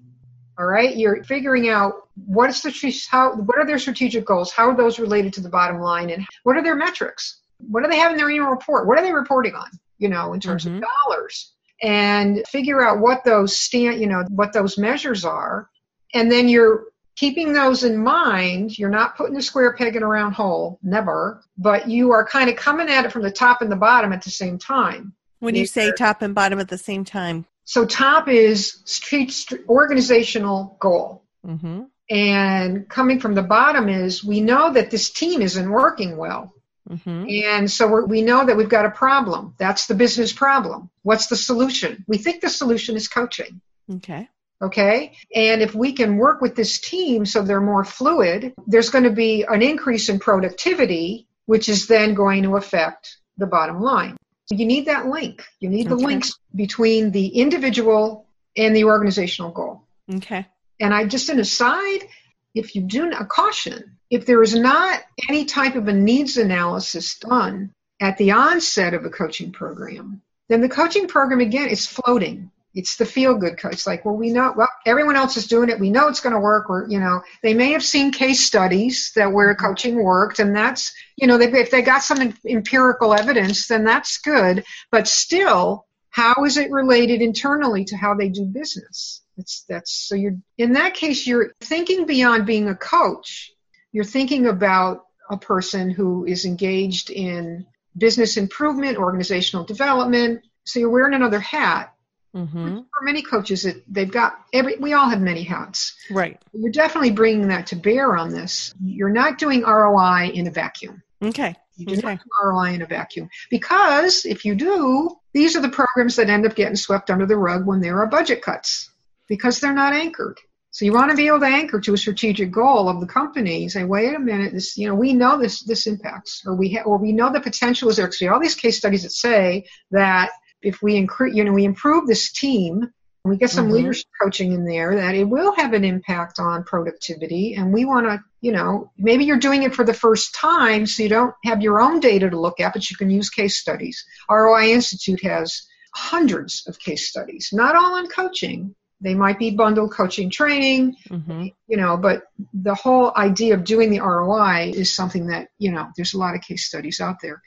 All 0.59 0.67
right, 0.67 0.97
you're 0.97 1.25
figuring 1.25 1.69
out 1.69 1.95
what's 2.27 2.61
the 2.61 3.07
how 3.11 3.35
what 3.35 3.59
are 3.59 3.67
their 3.67 3.79
strategic 3.79 4.27
goals, 4.27 4.53
how 4.53 4.69
are 4.69 4.77
those 4.77 4.99
related 4.99 5.33
to 5.35 5.41
the 5.41 5.49
bottom 5.49 5.81
line, 5.81 6.11
and 6.11 6.27
what 6.43 6.57
are 6.57 6.63
their 6.63 6.77
metrics? 6.77 7.41
What 7.59 7.83
do 7.83 7.91
they 7.91 7.99
have 7.99 8.13
in 8.13 8.19
their 8.19 8.29
annual 8.29 8.49
report? 8.49 8.87
What 8.87 8.99
are 8.99 9.03
they 9.03 9.13
reporting 9.13 9.55
on? 9.55 9.69
You 9.99 10.09
know, 10.09 10.33
in 10.33 10.41
terms 10.41 10.65
mm-hmm. 10.65 10.77
of 10.77 10.83
dollars, 10.83 11.53
and 11.83 12.43
figure 12.49 12.87
out 12.87 13.01
what 13.01 13.25
those 13.25 13.57
stand, 13.57 14.01
you 14.01 14.07
know, 14.07 14.25
what 14.29 14.53
those 14.53 14.77
measures 14.77 15.25
are, 15.25 15.69
and 16.13 16.31
then 16.31 16.49
you're 16.49 16.85
keeping 17.17 17.53
those 17.53 17.85
in 17.85 17.97
mind, 17.97 18.79
you're 18.79 18.91
not 18.91 19.17
putting 19.17 19.37
a 19.37 19.43
square 19.43 19.75
peg 19.75 19.97
in 19.97 20.03
a 20.03 20.07
round 20.07 20.35
hole, 20.35 20.79
never, 20.83 21.43
but 21.59 21.89
you 21.89 22.13
are 22.13 22.27
kind 22.27 22.49
of 22.49 22.57
coming 22.57 22.89
at 22.89 23.05
it 23.05 23.13
from 23.13 23.23
the 23.23 23.31
top 23.31 23.63
and 23.63 23.71
the 23.71 23.77
bottom 23.77 24.13
at 24.13 24.23
the 24.23 24.31
same 24.31 24.59
time. 24.59 25.13
When 25.41 25.55
you 25.55 25.67
say 25.67 25.93
top 25.93 26.23
and 26.23 26.35
bottom 26.35 26.61
at 26.61 26.69
the 26.69 26.79
same 26.79 27.05
time, 27.05 27.47
so 27.65 27.85
top 27.85 28.29
is 28.29 28.83
street, 28.85 29.49
organizational 29.69 30.77
goal. 30.81 31.25
Mm-hmm. 31.47 31.83
And 32.11 32.89
coming 32.89 33.21
from 33.21 33.35
the 33.35 33.43
bottom 33.43 33.89
is 33.89 34.23
we 34.23 34.41
know 34.41 34.73
that 34.73 34.91
this 34.91 35.11
team 35.11 35.41
isn't 35.41 35.71
working 35.71 36.17
well. 36.17 36.55
Mm-hmm. 36.89 37.27
And 37.29 37.71
so 37.71 38.05
we 38.05 38.23
know 38.23 38.45
that 38.45 38.57
we've 38.57 38.69
got 38.69 38.87
a 38.87 38.91
problem. 38.91 39.55
That's 39.59 39.87
the 39.87 39.95
business 39.95 40.33
problem. 40.33 40.91
What's 41.03 41.29
the 41.29 41.37
solution? 41.37 42.05
We 42.09 42.19
think 42.19 42.43
the 42.43 42.51
solution 42.51 42.97
is 42.97 43.09
coaching. 43.09 43.61
Okay. 43.91 44.29
Okay. 44.63 45.13
And 45.35 45.61
if 45.61 45.75
we 45.75 45.93
can 45.93 46.19
work 46.19 46.41
with 46.41 46.55
this 46.55 46.81
team 46.81 47.27
so 47.27 47.43
they're 47.43 47.61
more 47.61 47.85
fluid, 47.85 48.55
there's 48.67 48.91
going 48.91 49.05
to 49.05 49.11
be 49.11 49.45
an 49.49 49.61
increase 49.61 50.09
in 50.09 50.21
productivity, 50.21 51.27
which 51.47 51.69
is 51.69 51.89
then 51.89 52.15
going 52.15 52.45
to 52.45 52.57
affect 52.57 53.19
the 53.37 53.47
bottom 53.47 53.81
line. 53.81 54.17
You 54.51 54.67
need 54.67 54.87
that 54.87 55.07
link. 55.07 55.43
You 55.59 55.69
need 55.69 55.89
the 55.89 55.97
okay. 55.97 56.05
links 56.05 56.39
between 56.55 57.11
the 57.11 57.27
individual 57.27 58.27
and 58.57 58.77
the 58.77 58.85
organizational 58.85 59.51
goal. 59.51 59.83
Okay. 60.15 60.47
And 60.79 60.95
I 60.95 61.07
just 61.07 61.29
an 61.29 61.41
aside, 61.41 62.07
if 62.55 62.77
you 62.77 62.83
do 62.83 63.11
a 63.11 63.25
caution, 63.25 63.99
if 64.11 64.27
there 64.27 64.43
is 64.43 64.55
not 64.55 65.01
any 65.29 65.47
type 65.47 65.75
of 65.75 65.89
a 65.89 65.93
needs 65.93 66.37
analysis 66.37 67.19
done 67.19 67.73
at 68.01 68.19
the 68.19 68.33
onset 68.33 68.95
of 68.95 69.05
a 69.05 69.11
coaching 69.11 69.53
program, 69.53 70.23
then 70.49 70.61
the 70.61 70.69
coaching 70.69 71.09
program 71.09 71.41
again 71.41 71.69
is 71.69 71.87
floating 71.87 72.51
it's 72.75 72.97
the 72.97 73.05
feel 73.05 73.35
good 73.35 73.59
coach 73.59 73.75
It's 73.75 73.87
like 73.87 74.05
well 74.05 74.17
we 74.17 74.31
know 74.31 74.55
well 74.57 74.69
everyone 74.87 75.17
else 75.17 75.37
is 75.37 75.47
doing 75.47 75.69
it 75.69 75.79
we 75.79 75.91
know 75.91 76.09
it's 76.09 76.21
going 76.21 76.35
to 76.35 76.41
work 76.41 76.71
or 76.71 76.87
you 76.89 77.01
know. 77.01 77.23
They 77.43 77.55
may 77.55 77.73
have 77.73 77.85
seen 77.85 78.13
case 78.13 78.45
studies 78.45 79.13
that 79.17 79.33
where 79.33 79.55
mm-hmm. 79.55 79.65
coaching 79.65 80.03
worked 80.03 80.39
and 80.39 80.55
that's 80.55 80.95
you 81.17 81.27
know 81.27 81.39
they, 81.39 81.53
if 81.53 81.71
they 81.71 81.83
got 81.83 82.03
some 82.03 82.35
empirical 82.49 83.15
evidence 83.15 83.69
then 83.69 83.85
that's 83.85 84.19
good 84.19 84.65
but 84.91 85.09
still 85.09 85.87
how 86.11 86.45
is 86.45 86.59
it 86.59 86.71
related 86.71 87.23
internally 87.23 87.87
to 87.87 87.97
how 87.97 88.15
they 88.15 88.29
do 88.29 88.45
business? 88.45 89.23
It's 89.39 89.65
that's 89.69 89.93
so 89.93 90.15
you're 90.15 90.37
in 90.59 90.75
that 90.75 90.95
case 90.95 91.27
you're 91.27 91.55
thinking 91.61 92.07
beyond 92.07 92.47
being 92.47 92.69
a 92.69 92.75
coach. 92.75 93.51
You're 93.93 94.05
thinking 94.05 94.47
about 94.47 95.05
a 95.31 95.37
person 95.37 95.91
who 95.91 96.27
is 96.27 96.45
engaged 96.45 97.11
in 97.11 97.67
business 97.97 98.37
improvement 98.37 98.99
organizational 98.99 99.65
development 99.65 100.43
so 100.65 100.79
you're 100.79 100.91
wearing 100.91 101.15
another 101.15 101.41
hat 101.41 101.92
Mm-hmm. 102.35 102.77
For 102.77 103.05
many 103.05 103.23
coaches, 103.23 103.67
it, 103.67 103.83
they've 103.93 104.11
got 104.11 104.39
every. 104.53 104.77
We 104.77 104.95
all 104.95 105.09
have 105.09 105.21
many 105.21 105.43
hats. 105.43 105.95
Right. 106.11 106.41
You're 106.53 106.73
definitely 106.73 107.11
bringing 107.11 107.49
that 107.49 107.67
to 107.69 107.77
bear 107.77 108.17
on 108.17 108.31
this. 108.31 108.73
You're 108.83 109.11
not 109.11 109.39
doing 109.39 109.63
ROI 109.63 110.31
in 110.33 110.47
a 110.47 110.51
vacuum. 110.51 111.03
Okay. 111.23 111.55
You 111.77 111.87
do 111.87 111.99
okay. 111.99 112.09
not 112.09 112.19
do 112.19 112.25
ROI 112.43 112.75
in 112.75 112.83
a 112.83 112.87
vacuum 112.87 113.29
because 113.51 114.25
if 114.25 114.45
you 114.45 114.55
do, 114.55 115.11
these 115.33 115.57
are 115.57 115.61
the 115.61 115.69
programs 115.69 116.17
that 116.17 116.31
end 116.31 116.47
up 116.47 116.55
getting 116.55 116.77
swept 116.77 117.11
under 117.11 117.27
the 117.27 117.37
rug 117.37 117.67
when 117.67 117.81
there 117.81 118.01
are 118.01 118.07
budget 118.07 118.43
cuts 118.43 118.91
because 119.29 119.61
they're 119.61 119.75
not 119.75 119.95
anchored. 119.95 120.39
So 120.71 120.87
you 120.87 120.95
want 120.95 121.11
to 121.11 121.17
be 121.17 121.27
able 121.27 121.41
to 121.41 121.47
anchor 121.47 121.81
to 121.81 121.93
a 121.93 121.99
strategic 121.99 122.51
goal 122.51 122.89
of 122.89 123.01
the 123.01 123.07
company. 123.07 123.69
Say, 123.69 123.85
wait 123.85 124.15
a 124.15 124.19
minute, 124.19 124.55
this, 124.55 124.77
you 124.79 124.89
know, 124.89 124.95
we 124.95 125.13
know 125.13 125.39
this 125.39 125.63
this 125.63 125.87
impacts, 125.87 126.43
or 126.47 126.55
we 126.55 126.75
ha- 126.75 126.85
or 126.85 126.97
we 126.97 127.13
know 127.13 127.31
the 127.31 127.41
potential 127.41 127.91
is 127.91 127.97
there. 127.97 128.11
So 128.11 128.33
all 128.33 128.41
these 128.41 128.55
case 128.55 128.79
studies 128.79 129.03
that 129.03 129.13
say 129.13 129.67
that 129.91 130.31
if 130.63 130.83
we 130.83 130.97
increase, 130.97 131.35
you 131.35 131.45
know, 131.45 131.53
we 131.53 131.65
improve 131.65 132.07
this 132.07 132.33
team, 132.33 132.93
we 133.25 133.37
get 133.37 133.51
some 133.51 133.67
mm-hmm. 133.67 133.75
leadership 133.75 134.07
coaching 134.21 134.53
in 134.53 134.65
there, 134.65 134.97
that 134.97 135.15
it 135.15 135.25
will 135.25 135.55
have 135.55 135.75
an 135.75 135.85
impact 135.85 136.41
on 136.41 136.65
productivity. 136.65 137.55
And 137.55 137.73
we 137.73 137.85
want 137.85 138.07
to, 138.07 138.21
you 138.41 138.51
know, 138.51 138.91
maybe 138.99 139.25
you're 139.25 139.39
doing 139.39 139.63
it 139.63 139.75
for 139.75 139.85
the 139.85 139.95
first 139.95 140.35
time, 140.35 140.87
so 140.87 141.05
you 141.05 141.09
don't 141.09 141.35
have 141.45 141.63
your 141.63 141.81
own 141.81 142.01
data 142.01 142.29
to 142.29 142.41
look 142.41 142.59
at, 142.59 142.73
but 142.73 142.91
you 142.91 142.97
can 142.97 143.11
use 143.11 143.31
case 143.31 143.59
studies. 143.59 144.05
ROI 144.29 144.73
Institute 144.73 145.23
has 145.23 145.63
hundreds 145.95 146.65
of 146.67 146.79
case 146.79 147.09
studies, 147.09 147.51
not 147.53 147.77
all 147.77 147.95
on 147.95 148.09
coaching. 148.09 148.75
They 149.01 149.15
might 149.15 149.39
be 149.39 149.51
bundled 149.51 149.93
coaching 149.93 150.31
training, 150.31 150.97
mm-hmm. 151.09 151.47
you 151.67 151.77
know, 151.77 151.97
but 151.97 152.23
the 152.55 152.75
whole 152.75 153.13
idea 153.17 153.55
of 153.55 153.65
doing 153.65 153.91
the 153.91 154.01
ROI 154.01 154.73
is 154.75 154.95
something 154.95 155.27
that, 155.27 155.49
you 155.59 155.73
know, 155.73 155.89
there's 155.97 156.15
a 156.15 156.19
lot 156.19 156.35
of 156.35 156.41
case 156.41 156.67
studies 156.67 157.01
out 157.01 157.17
there. 157.21 157.43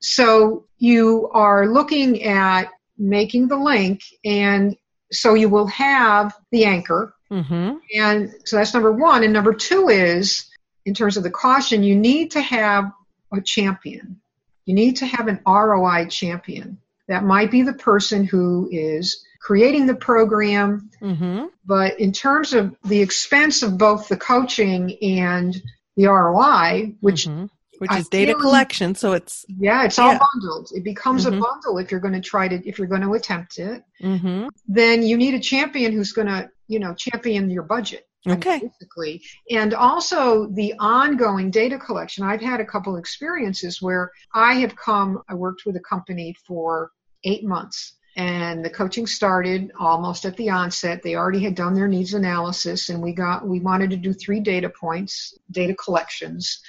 So 0.00 0.64
you 0.78 1.30
are 1.32 1.68
looking 1.68 2.22
at 2.24 2.70
making 2.98 3.48
the 3.48 3.56
link, 3.56 4.02
and 4.24 4.76
so 5.12 5.34
you 5.34 5.48
will 5.48 5.66
have 5.66 6.34
the 6.50 6.64
anchor. 6.64 7.14
Mm-hmm. 7.30 7.76
And 7.94 8.34
so 8.44 8.56
that's 8.56 8.74
number 8.74 8.92
one. 8.92 9.22
And 9.22 9.32
number 9.32 9.54
two 9.54 9.88
is, 9.88 10.48
in 10.84 10.94
terms 10.94 11.16
of 11.16 11.22
the 11.22 11.30
caution, 11.30 11.82
you 11.82 11.96
need 11.96 12.32
to 12.32 12.40
have 12.40 12.90
a 13.32 13.40
champion. 13.40 14.20
You 14.64 14.74
need 14.74 14.96
to 14.96 15.06
have 15.06 15.28
an 15.28 15.40
ROI 15.46 16.06
champion. 16.06 16.78
That 17.08 17.24
might 17.24 17.50
be 17.50 17.62
the 17.62 17.72
person 17.72 18.24
who 18.24 18.68
is 18.72 19.24
creating 19.40 19.86
the 19.86 19.94
program. 19.94 20.90
Mm-hmm. 21.00 21.46
But 21.64 22.00
in 22.00 22.12
terms 22.12 22.52
of 22.52 22.76
the 22.84 23.00
expense 23.00 23.62
of 23.62 23.78
both 23.78 24.08
the 24.08 24.16
coaching 24.16 24.96
and 25.02 25.60
the 25.96 26.06
ROI, 26.06 26.94
which 27.00 27.26
mm-hmm 27.26 27.46
which 27.80 27.92
is 27.94 28.08
data 28.10 28.34
collection. 28.34 28.94
So 28.94 29.14
it's 29.14 29.46
yeah, 29.48 29.84
it's 29.84 29.98
all 29.98 30.18
bundled. 30.18 30.70
It 30.74 30.84
becomes 30.84 31.24
mm-hmm. 31.24 31.38
a 31.38 31.40
bundle 31.40 31.78
if 31.78 31.90
you're 31.90 32.00
going 32.00 32.12
to 32.12 32.20
try 32.20 32.46
to 32.46 32.56
if 32.68 32.78
you're 32.78 32.86
going 32.86 33.00
to 33.00 33.14
attempt 33.14 33.58
it. 33.58 33.82
Mm-hmm. 34.02 34.48
Then 34.68 35.02
you 35.02 35.16
need 35.16 35.32
a 35.32 35.40
champion 35.40 35.92
who's 35.92 36.12
going 36.12 36.28
to 36.28 36.50
you 36.68 36.78
know 36.78 36.94
champion 36.94 37.48
your 37.48 37.62
budget. 37.62 38.06
Okay. 38.28 38.60
Basically, 38.60 39.22
and 39.50 39.72
also 39.72 40.46
the 40.48 40.74
ongoing 40.78 41.50
data 41.50 41.78
collection. 41.78 42.22
I've 42.22 42.42
had 42.42 42.60
a 42.60 42.66
couple 42.66 42.96
experiences 42.96 43.80
where 43.80 44.12
I 44.34 44.54
have 44.56 44.76
come. 44.76 45.22
I 45.30 45.34
worked 45.34 45.62
with 45.64 45.76
a 45.76 45.80
company 45.80 46.34
for 46.46 46.90
eight 47.24 47.44
months 47.44 47.94
and 48.16 48.62
the 48.62 48.70
coaching 48.70 49.06
started 49.06 49.70
almost 49.78 50.24
at 50.24 50.36
the 50.36 50.50
onset 50.50 51.00
they 51.02 51.14
already 51.14 51.38
had 51.38 51.54
done 51.54 51.74
their 51.74 51.86
needs 51.86 52.14
analysis 52.14 52.88
and 52.88 53.00
we 53.00 53.12
got 53.12 53.46
we 53.46 53.60
wanted 53.60 53.90
to 53.90 53.96
do 53.96 54.12
three 54.12 54.40
data 54.40 54.68
points 54.68 55.38
data 55.52 55.74
collections 55.74 56.60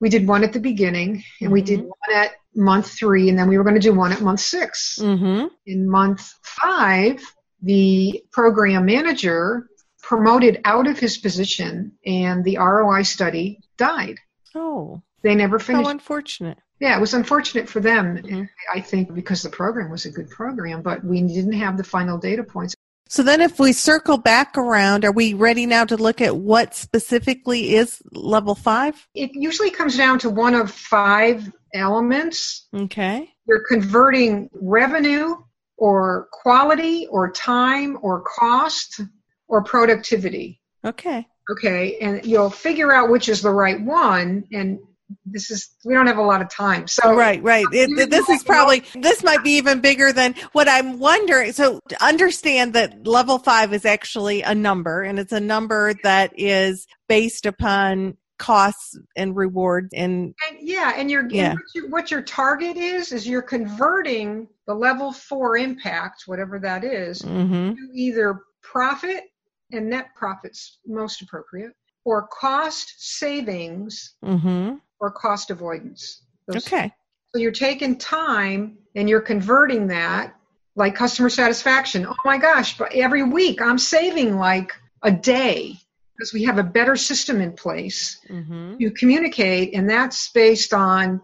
we 0.00 0.08
did 0.08 0.26
one 0.26 0.44
at 0.44 0.52
the 0.52 0.60
beginning 0.60 1.24
and 1.40 1.52
we 1.52 1.62
did 1.62 1.80
mm-hmm. 1.80 1.88
one 1.88 2.16
at 2.16 2.32
month 2.54 2.90
three 2.90 3.28
and 3.28 3.38
then 3.38 3.48
we 3.48 3.58
were 3.58 3.64
going 3.64 3.74
to 3.74 3.80
do 3.80 3.94
one 3.94 4.12
at 4.12 4.20
month 4.20 4.40
6 4.40 4.98
mm-hmm. 5.00 5.46
in 5.66 5.88
month 5.88 6.34
five 6.42 7.22
the 7.62 8.22
program 8.32 8.86
manager 8.86 9.68
promoted 10.02 10.60
out 10.64 10.86
of 10.86 10.98
his 10.98 11.18
position 11.18 11.92
and 12.04 12.44
the 12.44 12.56
roi 12.58 13.02
study 13.02 13.60
died 13.76 14.18
oh 14.54 15.02
they 15.22 15.34
never 15.34 15.58
finished 15.58 15.84
how 15.84 15.90
unfortunate 15.90 16.58
yeah 16.80 16.96
it 16.96 17.00
was 17.00 17.14
unfortunate 17.14 17.68
for 17.68 17.80
them 17.80 18.16
mm-hmm. 18.16 18.42
i 18.74 18.80
think 18.80 19.14
because 19.14 19.42
the 19.42 19.50
program 19.50 19.90
was 19.90 20.04
a 20.04 20.10
good 20.10 20.30
program 20.30 20.82
but 20.82 21.04
we 21.04 21.22
didn't 21.22 21.52
have 21.52 21.76
the 21.76 21.84
final 21.84 22.18
data 22.18 22.42
points 22.42 22.74
so 23.08 23.22
then 23.22 23.40
if 23.40 23.58
we 23.58 23.72
circle 23.72 24.18
back 24.18 24.56
around, 24.56 25.04
are 25.04 25.12
we 25.12 25.32
ready 25.32 25.64
now 25.64 25.84
to 25.86 25.96
look 25.96 26.20
at 26.20 26.36
what 26.36 26.74
specifically 26.74 27.74
is 27.74 28.02
level 28.12 28.54
five? 28.54 29.08
It 29.14 29.30
usually 29.32 29.70
comes 29.70 29.96
down 29.96 30.18
to 30.20 30.30
one 30.30 30.54
of 30.54 30.70
five 30.70 31.50
elements. 31.74 32.68
Okay. 32.74 33.32
You're 33.46 33.64
converting 33.66 34.50
revenue 34.52 35.36
or 35.78 36.28
quality 36.32 37.06
or 37.10 37.32
time 37.32 37.98
or 38.02 38.22
cost 38.22 39.00
or 39.48 39.64
productivity. 39.64 40.60
Okay. 40.84 41.26
Okay. 41.50 41.96
And 42.00 42.26
you'll 42.26 42.50
figure 42.50 42.92
out 42.92 43.10
which 43.10 43.30
is 43.30 43.40
the 43.40 43.50
right 43.50 43.80
one. 43.80 44.44
And 44.52 44.78
this 45.24 45.50
is 45.50 45.70
we 45.84 45.94
don't 45.94 46.06
have 46.06 46.18
a 46.18 46.22
lot 46.22 46.42
of 46.42 46.50
time 46.50 46.86
so 46.86 47.14
right 47.14 47.42
right 47.42 47.66
it, 47.72 48.10
this 48.10 48.28
is 48.28 48.42
probably 48.42 48.82
this 48.96 49.22
might 49.22 49.42
be 49.42 49.52
even 49.52 49.80
bigger 49.80 50.12
than 50.12 50.34
what 50.52 50.68
i'm 50.68 50.98
wondering 50.98 51.52
so 51.52 51.80
understand 52.00 52.74
that 52.74 53.06
level 53.06 53.38
five 53.38 53.72
is 53.72 53.84
actually 53.84 54.42
a 54.42 54.54
number 54.54 55.02
and 55.02 55.18
it's 55.18 55.32
a 55.32 55.40
number 55.40 55.94
that 56.02 56.32
is 56.36 56.86
based 57.08 57.46
upon 57.46 58.16
costs 58.38 58.96
and 59.16 59.34
rewards 59.34 59.88
and, 59.94 60.34
and 60.48 60.58
yeah 60.60 60.92
and 60.96 61.10
your 61.10 61.28
yeah. 61.28 61.54
what, 61.54 61.62
your, 61.74 61.88
what 61.88 62.10
your 62.10 62.22
target 62.22 62.76
is 62.76 63.10
is 63.10 63.26
you're 63.26 63.42
converting 63.42 64.46
the 64.68 64.74
level 64.74 65.10
four 65.12 65.56
impact 65.56 66.24
whatever 66.26 66.60
that 66.60 66.84
is, 66.84 67.22
mm-hmm. 67.22 67.72
to 67.72 67.88
either 67.94 68.42
profit 68.62 69.24
and 69.72 69.88
net 69.88 70.08
profits 70.14 70.78
most 70.86 71.22
appropriate, 71.22 71.72
or 72.04 72.28
cost 72.28 72.94
savings 72.98 74.14
Mm-hmm. 74.24 74.76
Or 75.00 75.10
cost 75.10 75.50
avoidance. 75.50 76.22
Those- 76.46 76.66
Okay. 76.66 76.92
So 77.34 77.40
you're 77.40 77.52
taking 77.52 77.96
time 77.98 78.78
and 78.94 79.08
you're 79.08 79.20
converting 79.20 79.88
that, 79.88 80.34
like 80.76 80.94
customer 80.94 81.28
satisfaction. 81.28 82.06
Oh 82.06 82.14
my 82.24 82.38
gosh, 82.38 82.78
but 82.78 82.94
every 82.94 83.22
week 83.22 83.60
I'm 83.60 83.78
saving 83.78 84.36
like 84.36 84.72
a 85.02 85.10
day 85.10 85.74
because 86.16 86.32
we 86.32 86.44
have 86.44 86.58
a 86.58 86.62
better 86.64 86.96
system 86.96 87.40
in 87.40 87.52
place 87.52 88.18
Mm-hmm. 88.30 88.78
to 88.78 88.90
communicate, 88.92 89.74
and 89.74 89.88
that's 89.88 90.30
based 90.30 90.72
on 90.72 91.20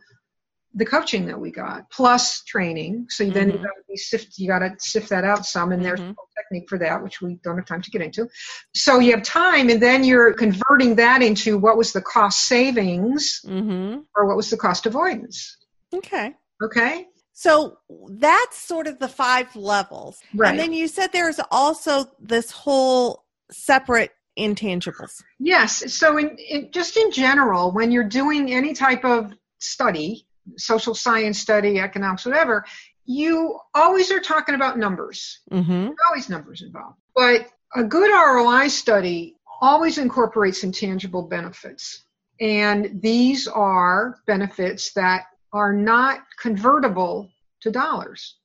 the 0.77 0.85
coaching 0.85 1.27
that 1.27 1.39
we 1.39 1.51
got 1.51 1.89
plus 1.91 2.43
training. 2.43 3.07
So 3.09 3.25
then 3.31 3.49
you 3.51 3.59
got 3.59 3.69
to 3.89 3.97
sift, 3.97 4.39
you 4.39 4.49
got 4.49 4.59
to 4.59 4.75
sift 4.79 5.09
that 5.11 5.25
out 5.25 5.47
some, 5.47 5.71
and 5.73 5.85
there's 5.85 6.01
Mhm. 6.01 6.11
a 6.11 6.43
technique 6.43 6.69
for 6.69 6.79
that, 6.79 7.03
which 7.03 7.23
we 7.23 7.39
don't 7.45 7.57
have 7.57 7.67
time 7.67 7.81
to 7.83 7.91
get 7.91 8.03
into. 8.03 8.29
So 8.75 8.99
you 8.99 9.13
have 9.13 9.23
time, 9.23 9.69
and 9.71 9.81
then 9.81 10.03
you're 10.03 10.33
converting 10.33 10.97
that 10.97 11.23
into 11.23 11.59
what 11.59 11.77
was 11.77 11.93
the 11.93 12.03
cost 12.03 12.47
savings 12.47 13.41
Mm-hmm. 13.47 14.01
or 14.17 14.27
what 14.27 14.37
was 14.37 14.51
the 14.51 14.57
cost 14.57 14.87
avoidance. 14.87 15.57
Okay. 15.93 16.35
Okay, 16.63 17.07
So 17.33 17.79
that's 18.09 18.57
sort 18.59 18.87
of 18.87 18.99
the 19.01 19.09
five 19.09 19.55
levels. 19.57 20.19
right. 20.35 20.51
And 20.51 20.59
then 20.59 20.73
you 20.73 20.87
said 20.89 21.11
there's 21.13 21.41
also 21.51 22.07
this 22.21 22.51
whole 22.51 23.25
separate 23.51 24.13
intangibles. 24.39 25.23
Yes. 25.39 25.93
So, 25.93 26.17
in, 26.17 26.37
in 26.39 26.71
just 26.73 26.97
in 26.97 27.11
general, 27.13 27.71
when 27.73 27.91
you're 27.93 28.09
doing 28.09 28.53
any 28.53 28.73
type 28.73 29.05
of 29.05 29.33
study, 29.61 30.27
social 30.57 30.95
science 30.95 31.39
study, 31.39 31.79
economics, 31.79 32.27
whatever, 32.27 32.65
you 33.05 33.59
always 33.75 34.11
are 34.11 34.21
talking 34.21 34.55
about 34.55 34.79
numbers. 34.79 35.41
Mm-hmm. 35.51 35.91
Always 36.09 36.29
numbers 36.29 36.63
involved. 36.63 36.99
But 37.15 37.49
a 37.75 37.85
good 37.85 38.11
ROI 38.11 38.69
study 38.69 39.37
always 39.61 39.99
incorporates 39.99 40.65
intangible 40.65 41.23
benefits. 41.23 42.05
And 42.41 43.01
these 43.01 43.47
are 43.47 44.17
benefits 44.27 44.93
that 44.95 45.25
are 45.53 45.73
not 45.73 46.21
convertible 46.41 47.31
to 47.61 47.71
dollars. 47.71 48.37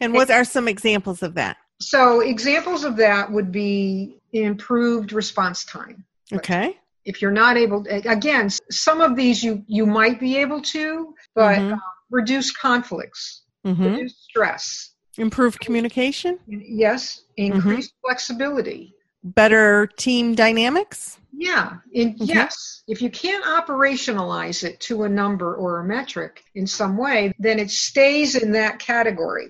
And 0.00 0.12
what 0.12 0.30
are 0.30 0.44
some 0.44 0.68
examples 0.68 1.22
of 1.22 1.34
that? 1.34 1.56
So, 1.80 2.20
examples 2.20 2.84
of 2.84 2.96
that 2.96 3.30
would 3.30 3.50
be 3.50 4.16
improved 4.32 5.12
response 5.12 5.64
time. 5.64 6.04
Okay. 6.32 6.78
If 7.04 7.20
you're 7.20 7.30
not 7.30 7.56
able 7.56 7.84
again 7.88 8.48
some 8.70 9.00
of 9.00 9.16
these 9.16 9.42
you 9.42 9.62
you 9.66 9.86
might 9.86 10.18
be 10.20 10.36
able 10.36 10.60
to 10.60 11.14
but 11.34 11.58
Mhm. 11.58 11.72
uh, 11.74 11.78
reduce 12.10 12.50
conflicts 12.50 13.42
Mm-hmm. 13.66 13.84
reduce 13.84 14.14
stress 14.28 14.90
improve 15.16 15.58
communication, 15.58 16.38
yes 16.46 17.22
increase 17.36 17.90
flexibility 18.02 18.92
better 19.22 19.86
team 19.96 20.34
dynamics. 20.34 21.18
yeah 21.32 21.76
in, 21.92 22.08
Okay. 22.20 22.34
yes 22.34 22.82
if 22.88 23.00
you 23.00 23.08
can't 23.10 23.44
operationalize 23.44 24.64
it 24.64 24.78
to 24.80 25.04
a 25.04 25.08
number 25.08 25.54
or 25.54 25.80
a 25.80 25.84
metric 25.84 26.44
in 26.54 26.66
some 26.66 26.96
way 26.98 27.32
then 27.38 27.58
it 27.58 27.70
stays 27.70 28.34
in 28.34 28.52
that 28.52 28.78
category 28.78 29.48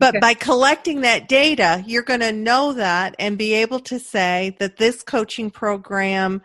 But 0.00 0.10
Okay. 0.14 0.20
by 0.20 0.34
collecting 0.34 1.00
that 1.00 1.26
data, 1.28 1.82
you're 1.84 2.04
going 2.12 2.20
to 2.20 2.30
know 2.30 2.72
that 2.74 3.16
and 3.18 3.36
be 3.36 3.52
able 3.54 3.80
to 3.80 3.98
say 3.98 4.54
that 4.60 4.76
this 4.76 5.02
coaching 5.02 5.50
program 5.50 6.40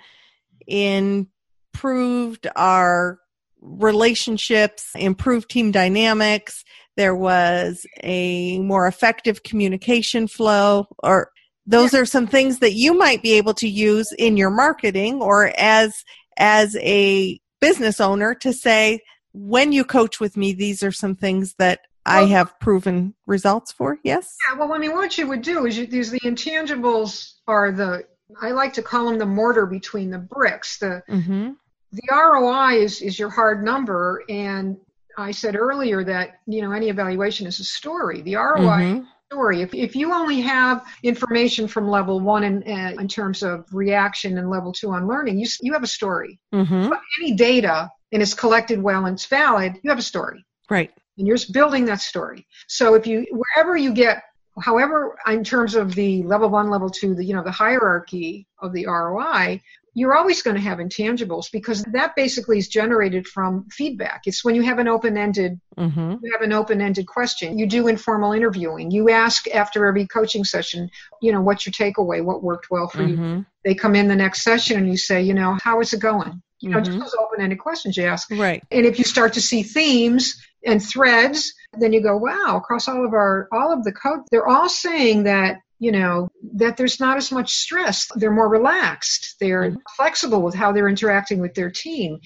improved 0.67 2.47
our 2.55 3.19
relationships, 3.61 4.89
improved 4.95 5.49
team 5.49 5.71
dynamics. 5.71 6.63
There 6.97 7.15
was 7.15 7.85
a 8.03 8.59
more 8.59 8.87
effective 8.87 9.43
communication 9.43 10.27
flow, 10.27 10.87
or 11.01 11.31
those 11.65 11.93
are 11.93 12.05
some 12.05 12.27
things 12.27 12.59
that 12.59 12.73
you 12.73 12.93
might 12.93 13.21
be 13.21 13.33
able 13.33 13.53
to 13.55 13.67
use 13.67 14.11
in 14.17 14.37
your 14.37 14.49
marketing 14.49 15.21
or 15.21 15.53
as 15.57 16.03
as 16.37 16.75
a 16.77 17.39
business 17.61 18.01
owner 18.01 18.35
to 18.35 18.51
say 18.51 18.99
when 19.33 19.71
you 19.71 19.83
coach 19.83 20.19
with 20.19 20.35
me 20.35 20.51
these 20.53 20.83
are 20.83 20.91
some 20.91 21.15
things 21.15 21.55
that 21.57 21.81
I 22.05 22.25
have 22.25 22.59
proven 22.59 23.13
results 23.27 23.71
for. 23.71 23.97
Yes. 24.03 24.35
yeah 24.49 24.57
well 24.57 24.73
i 24.73 24.77
mean 24.77 24.91
what 24.91 25.17
you 25.17 25.27
would 25.27 25.41
do 25.41 25.65
is 25.65 25.77
you, 25.77 25.87
these 25.87 26.11
the 26.11 26.19
intangibles 26.19 27.35
are 27.47 27.71
the 27.71 28.03
i 28.41 28.51
like 28.51 28.73
to 28.73 28.81
call 28.81 29.05
them 29.05 29.17
the 29.17 29.25
mortar 29.25 29.65
between 29.65 30.09
the 30.09 30.17
bricks 30.17 30.77
the 30.79 31.01
Mm-hmm. 31.09 31.51
the 31.91 32.01
ROI 32.11 32.83
is, 32.83 33.01
is 33.01 33.19
your 33.19 33.29
hard 33.29 33.63
number. 33.63 34.23
And 34.29 34.77
I 35.17 35.31
said 35.31 35.55
earlier 35.55 36.03
that, 36.03 36.39
you 36.47 36.61
know, 36.61 36.71
any 36.71 36.89
evaluation 36.89 37.45
is 37.45 37.59
a 37.59 37.63
story. 37.63 38.21
The 38.21 38.35
ROI 38.35 38.81
is 38.81 38.99
a 38.99 39.05
story. 39.31 39.61
If, 39.61 39.73
if 39.75 39.95
you 39.95 40.11
only 40.11 40.41
have 40.41 40.85
information 41.03 41.67
from 41.67 41.87
level 41.87 42.19
one 42.19 42.43
in, 42.43 42.63
uh, 42.63 42.99
in 42.99 43.07
terms 43.07 43.43
of 43.43 43.65
reaction 43.71 44.37
and 44.39 44.49
level 44.49 44.73
two 44.73 44.89
on 44.91 45.07
learning, 45.07 45.39
you, 45.39 45.47
you 45.61 45.73
have 45.73 45.83
a 45.83 45.87
story. 45.87 46.39
Mm-hmm. 46.53 46.91
Any 47.21 47.35
data 47.35 47.91
and 48.11 48.21
it's 48.21 48.33
collected 48.33 48.81
well 48.81 49.05
and 49.05 49.15
it's 49.15 49.27
valid, 49.27 49.79
you 49.83 49.89
have 49.89 49.99
a 49.99 50.03
story. 50.03 50.43
Right. 50.69 50.91
And 51.17 51.27
you're 51.27 51.37
just 51.37 51.53
building 51.53 51.85
that 51.85 52.01
story. 52.01 52.47
So 52.67 52.95
if 52.95 53.05
you, 53.05 53.27
wherever 53.29 53.77
you 53.77 53.93
get, 53.93 54.23
however, 54.61 55.17
in 55.27 55.43
terms 55.43 55.75
of 55.75 55.95
the 55.95 56.23
level 56.23 56.49
one, 56.49 56.69
level 56.69 56.89
two, 56.89 57.15
the, 57.15 57.23
you 57.25 57.33
know, 57.33 57.43
the 57.43 57.51
hierarchy 57.51 58.47
of 58.59 58.73
the 58.73 58.85
ROI, 58.85 59.61
you're 59.95 60.15
always 60.15 60.41
going 60.41 60.55
to 60.55 60.61
have 60.61 60.79
intangibles 60.79 61.51
because 61.51 61.83
that 61.91 62.15
basically 62.15 62.57
is 62.57 62.67
generated 62.67 63.27
from 63.27 63.67
feedback. 63.69 64.21
It's 64.25 64.43
when 64.43 64.55
you 64.55 64.63
have 64.63 64.79
an 64.79 64.87
open-ended 64.87 65.59
Mm-hmm. 65.77 66.17
you 66.21 66.31
have 66.31 66.43
an 66.43 66.53
open-ended 66.53 67.07
question. 67.07 67.57
You 67.57 67.65
do 67.65 67.87
informal 67.87 68.31
interviewing. 68.33 68.91
You 68.91 69.09
ask 69.09 69.47
after 69.49 69.87
every 69.87 70.05
coaching 70.05 70.43
session, 70.43 70.87
you 71.19 71.31
know, 71.31 71.41
what's 71.41 71.65
your 71.65 71.73
takeaway? 71.73 72.23
What 72.23 72.43
worked 72.43 72.69
well 72.69 72.87
for 72.87 73.01
you? 73.01 73.15
Mm-hmm. 73.17 73.41
They 73.65 73.73
come 73.73 73.95
in 73.95 74.07
the 74.07 74.15
next 74.15 74.43
session 74.43 74.77
and 74.77 74.87
you 74.87 74.97
say, 74.97 75.23
you 75.23 75.33
know, 75.33 75.57
how 75.63 75.79
is 75.81 75.91
it 75.91 75.99
going? 75.99 76.43
You 76.59 76.69
know, 76.69 76.79
just 76.79 76.95
Mhm. 76.95 77.01
those 77.01 77.15
open-ended 77.19 77.57
questions 77.57 77.97
you 77.97 78.05
ask. 78.05 78.29
Right. 78.29 78.63
And 78.69 78.85
if 78.85 78.99
you 78.99 79.03
start 79.03 79.33
to 79.33 79.41
see 79.41 79.63
themes 79.63 80.39
and 80.65 80.81
threads, 80.83 81.53
then 81.77 81.93
you 81.93 82.01
go, 82.01 82.17
wow, 82.17 82.57
across 82.57 82.87
all 82.87 83.05
of 83.05 83.13
our 83.13 83.47
all 83.51 83.71
of 83.71 83.83
the 83.83 83.91
code, 83.91 84.21
they're 84.31 84.47
all 84.47 84.69
saying 84.69 85.23
that, 85.23 85.57
you 85.79 85.91
know, 85.91 86.29
that 86.55 86.77
there's 86.77 86.99
not 86.99 87.17
as 87.17 87.31
much 87.31 87.51
stress. 87.51 88.07
They're 88.15 88.31
more 88.31 88.49
relaxed. 88.49 89.35
They're 89.39 89.71
Mhm. 89.71 89.77
flexible 89.95 90.41
with 90.41 90.55
how 90.55 90.71
they're 90.71 90.87
interacting 90.87 91.39
with 91.39 91.53
their 91.55 91.71
team. 91.71 92.19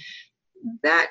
That 0.83 1.07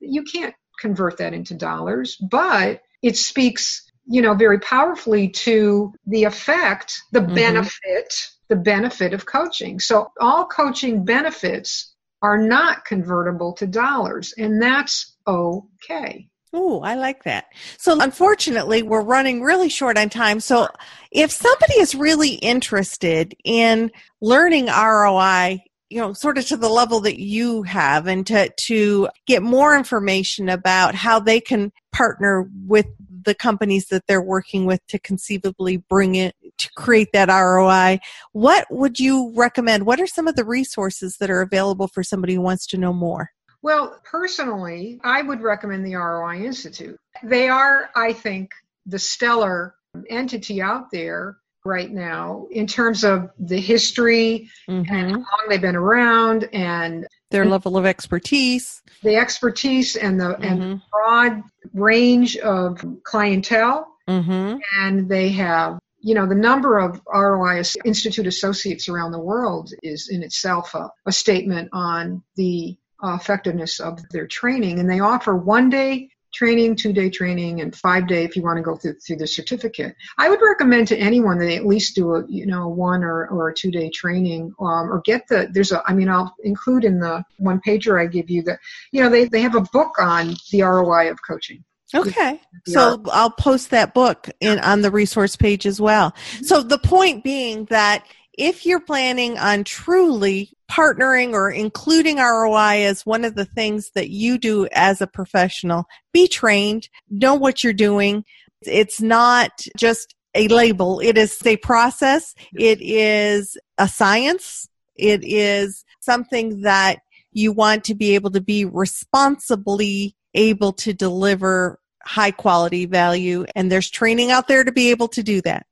you 0.00 0.22
can't 0.22 0.54
convert 0.80 1.18
that 1.18 1.34
into 1.34 1.54
dollars, 1.54 2.16
but 2.16 2.80
it 3.02 3.16
speaks, 3.16 3.90
you 4.06 4.22
know, 4.22 4.34
very 4.34 4.58
powerfully 4.60 5.28
to 5.28 5.92
the 6.06 6.24
effect, 6.24 7.02
the 7.12 7.20
Mhm. 7.20 7.34
benefit, 7.34 8.14
the 8.48 8.56
benefit 8.56 9.12
of 9.12 9.26
coaching. 9.26 9.80
So 9.80 10.10
all 10.20 10.46
coaching 10.46 11.04
benefits 11.04 11.94
are 12.22 12.38
not 12.38 12.84
convertible 12.84 13.52
to 13.54 13.66
dollars, 13.66 14.34
and 14.36 14.60
that's 14.60 15.16
okay. 15.26 16.28
Oh, 16.52 16.80
I 16.80 16.96
like 16.96 17.22
that. 17.24 17.46
So, 17.78 18.00
unfortunately, 18.00 18.82
we're 18.82 19.02
running 19.02 19.40
really 19.42 19.68
short 19.68 19.96
on 19.96 20.08
time. 20.08 20.40
So, 20.40 20.68
if 21.12 21.30
somebody 21.30 21.74
is 21.74 21.94
really 21.94 22.34
interested 22.34 23.34
in 23.44 23.92
learning 24.20 24.66
ROI, 24.66 25.62
you 25.90 26.00
know, 26.00 26.12
sort 26.12 26.38
of 26.38 26.46
to 26.46 26.56
the 26.56 26.68
level 26.68 27.00
that 27.00 27.20
you 27.20 27.62
have, 27.62 28.08
and 28.08 28.26
to 28.26 28.48
to 28.48 29.08
get 29.26 29.42
more 29.42 29.76
information 29.76 30.48
about 30.48 30.96
how 30.96 31.20
they 31.20 31.40
can 31.40 31.72
partner 31.92 32.48
with 32.66 32.86
the 33.24 33.34
companies 33.34 33.86
that 33.88 34.06
they're 34.08 34.22
working 34.22 34.66
with 34.66 34.84
to 34.88 34.98
conceivably 34.98 35.76
bring 35.76 36.14
it 36.16 36.34
to 36.58 36.70
create 36.76 37.08
that 37.12 37.28
ROI, 37.28 38.00
what 38.32 38.66
would 38.70 38.98
you 38.98 39.32
recommend? 39.36 39.86
What 39.86 40.00
are 40.00 40.06
some 40.06 40.26
of 40.26 40.36
the 40.36 40.44
resources 40.44 41.16
that 41.18 41.30
are 41.30 41.42
available 41.42 41.86
for 41.88 42.02
somebody 42.02 42.34
who 42.34 42.40
wants 42.40 42.66
to 42.68 42.78
know 42.78 42.92
more? 42.92 43.30
Well, 43.62 43.98
personally, 44.04 45.00
I 45.04 45.22
would 45.22 45.42
recommend 45.42 45.84
the 45.84 45.94
ROI 45.94 46.44
Institute. 46.44 46.98
They 47.22 47.48
are, 47.48 47.90
I 47.94 48.12
think, 48.12 48.50
the 48.86 48.98
stellar 48.98 49.74
entity 50.08 50.62
out 50.62 50.90
there 50.90 51.36
right 51.64 51.90
now 51.90 52.46
in 52.50 52.66
terms 52.66 53.04
of 53.04 53.30
the 53.38 53.60
history 53.60 54.48
and 54.66 54.86
how 54.88 55.04
long 55.10 55.46
they've 55.48 55.60
been 55.60 55.76
around 55.76 56.48
and 56.54 57.06
Their 57.30 57.44
level 57.44 57.76
of 57.76 57.84
expertise. 57.84 58.80
the 59.02 59.16
expertise 59.16 59.96
and 59.96 60.18
the 60.18 60.36
and 60.38 60.60
Mhm. 60.62 60.82
broad 60.90 61.42
range 61.74 62.36
of 62.38 62.82
clientele 63.04 63.86
Mm-hmm. 64.08 64.58
and 64.80 65.08
they 65.08 65.28
have 65.30 65.78
you 66.00 66.14
know 66.14 66.26
the 66.26 66.34
number 66.34 66.78
of 66.78 67.00
ROI 67.12 67.62
Institute 67.84 68.26
associates 68.26 68.88
around 68.88 69.12
the 69.12 69.20
world 69.20 69.72
is 69.82 70.08
in 70.10 70.22
itself 70.22 70.74
a, 70.74 70.90
a 71.06 71.12
statement 71.12 71.68
on 71.74 72.22
the 72.36 72.76
effectiveness 73.02 73.80
of 73.80 74.00
their 74.10 74.26
training. 74.26 74.78
And 74.78 74.88
they 74.88 75.00
offer 75.00 75.36
one 75.36 75.70
day 75.70 76.10
training 76.32 76.76
two 76.76 76.92
day 76.92 77.10
training 77.10 77.60
and 77.60 77.74
five 77.74 78.06
day 78.06 78.24
if 78.24 78.36
you 78.36 78.42
want 78.42 78.56
to 78.56 78.62
go 78.62 78.76
through, 78.76 78.94
through 78.94 79.16
the 79.16 79.26
certificate. 79.26 79.94
I 80.18 80.28
would 80.28 80.40
recommend 80.40 80.88
to 80.88 80.96
anyone 80.96 81.38
that 81.38 81.46
they 81.46 81.56
at 81.56 81.66
least 81.66 81.94
do 81.94 82.14
a 82.14 82.24
you 82.28 82.46
know 82.46 82.68
one 82.68 83.02
or, 83.02 83.26
or 83.28 83.48
a 83.48 83.54
two 83.54 83.70
day 83.70 83.90
training 83.90 84.52
um, 84.60 84.92
or 84.92 85.00
get 85.04 85.26
the 85.28 85.48
there's 85.52 85.72
a 85.72 85.82
i 85.86 85.92
mean 85.92 86.08
i'll 86.08 86.34
include 86.44 86.84
in 86.84 87.00
the 87.00 87.24
one 87.38 87.60
pager 87.66 88.00
i 88.00 88.06
give 88.06 88.30
you 88.30 88.42
that 88.42 88.58
you 88.92 89.02
know 89.02 89.10
they, 89.10 89.24
they 89.24 89.40
have 89.40 89.56
a 89.56 89.66
book 89.72 89.92
on 89.98 90.34
the 90.52 90.62
roi 90.62 91.10
of 91.10 91.18
coaching. 91.26 91.64
Okay. 91.92 92.40
So 92.68 93.02
I'll 93.10 93.32
post 93.32 93.70
that 93.70 93.94
book 93.94 94.30
in 94.38 94.60
on 94.60 94.82
the 94.82 94.92
resource 94.92 95.34
page 95.34 95.66
as 95.66 95.80
well. 95.80 96.14
So 96.42 96.62
the 96.62 96.78
point 96.78 97.24
being 97.24 97.64
that 97.64 98.04
if 98.40 98.64
you're 98.64 98.80
planning 98.80 99.36
on 99.36 99.64
truly 99.64 100.50
partnering 100.70 101.34
or 101.34 101.50
including 101.50 102.16
ROI 102.16 102.84
as 102.84 103.04
one 103.04 103.22
of 103.22 103.34
the 103.34 103.44
things 103.44 103.90
that 103.94 104.08
you 104.08 104.38
do 104.38 104.66
as 104.72 105.02
a 105.02 105.06
professional, 105.06 105.84
be 106.14 106.26
trained, 106.26 106.88
know 107.10 107.34
what 107.34 107.62
you're 107.62 107.74
doing. 107.74 108.24
It's 108.62 109.02
not 109.02 109.50
just 109.76 110.14
a 110.34 110.48
label. 110.48 111.00
It 111.00 111.18
is 111.18 111.38
a 111.44 111.58
process. 111.58 112.34
It 112.54 112.80
is 112.80 113.58
a 113.76 113.86
science. 113.86 114.66
It 114.96 115.22
is 115.22 115.84
something 116.00 116.62
that 116.62 117.00
you 117.32 117.52
want 117.52 117.84
to 117.84 117.94
be 117.94 118.14
able 118.14 118.30
to 118.30 118.40
be 118.40 118.64
responsibly 118.64 120.16
able 120.32 120.72
to 120.72 120.94
deliver 120.94 121.78
high 122.04 122.30
quality 122.30 122.86
value. 122.86 123.44
And 123.54 123.70
there's 123.70 123.90
training 123.90 124.30
out 124.30 124.48
there 124.48 124.64
to 124.64 124.72
be 124.72 124.90
able 124.90 125.08
to 125.08 125.22
do 125.22 125.42
that. 125.42 125.66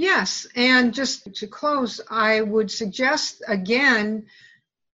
Yes. 0.00 0.46
And 0.56 0.94
just 0.94 1.34
to 1.34 1.46
close, 1.46 2.00
I 2.08 2.40
would 2.40 2.70
suggest 2.70 3.42
again, 3.46 4.24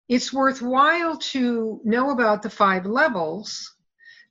it's 0.08 0.32
worthwhile 0.32 1.18
to 1.34 1.82
know 1.84 2.12
about 2.12 2.42
the 2.42 2.50
five 2.50 2.86
levels 2.86 3.76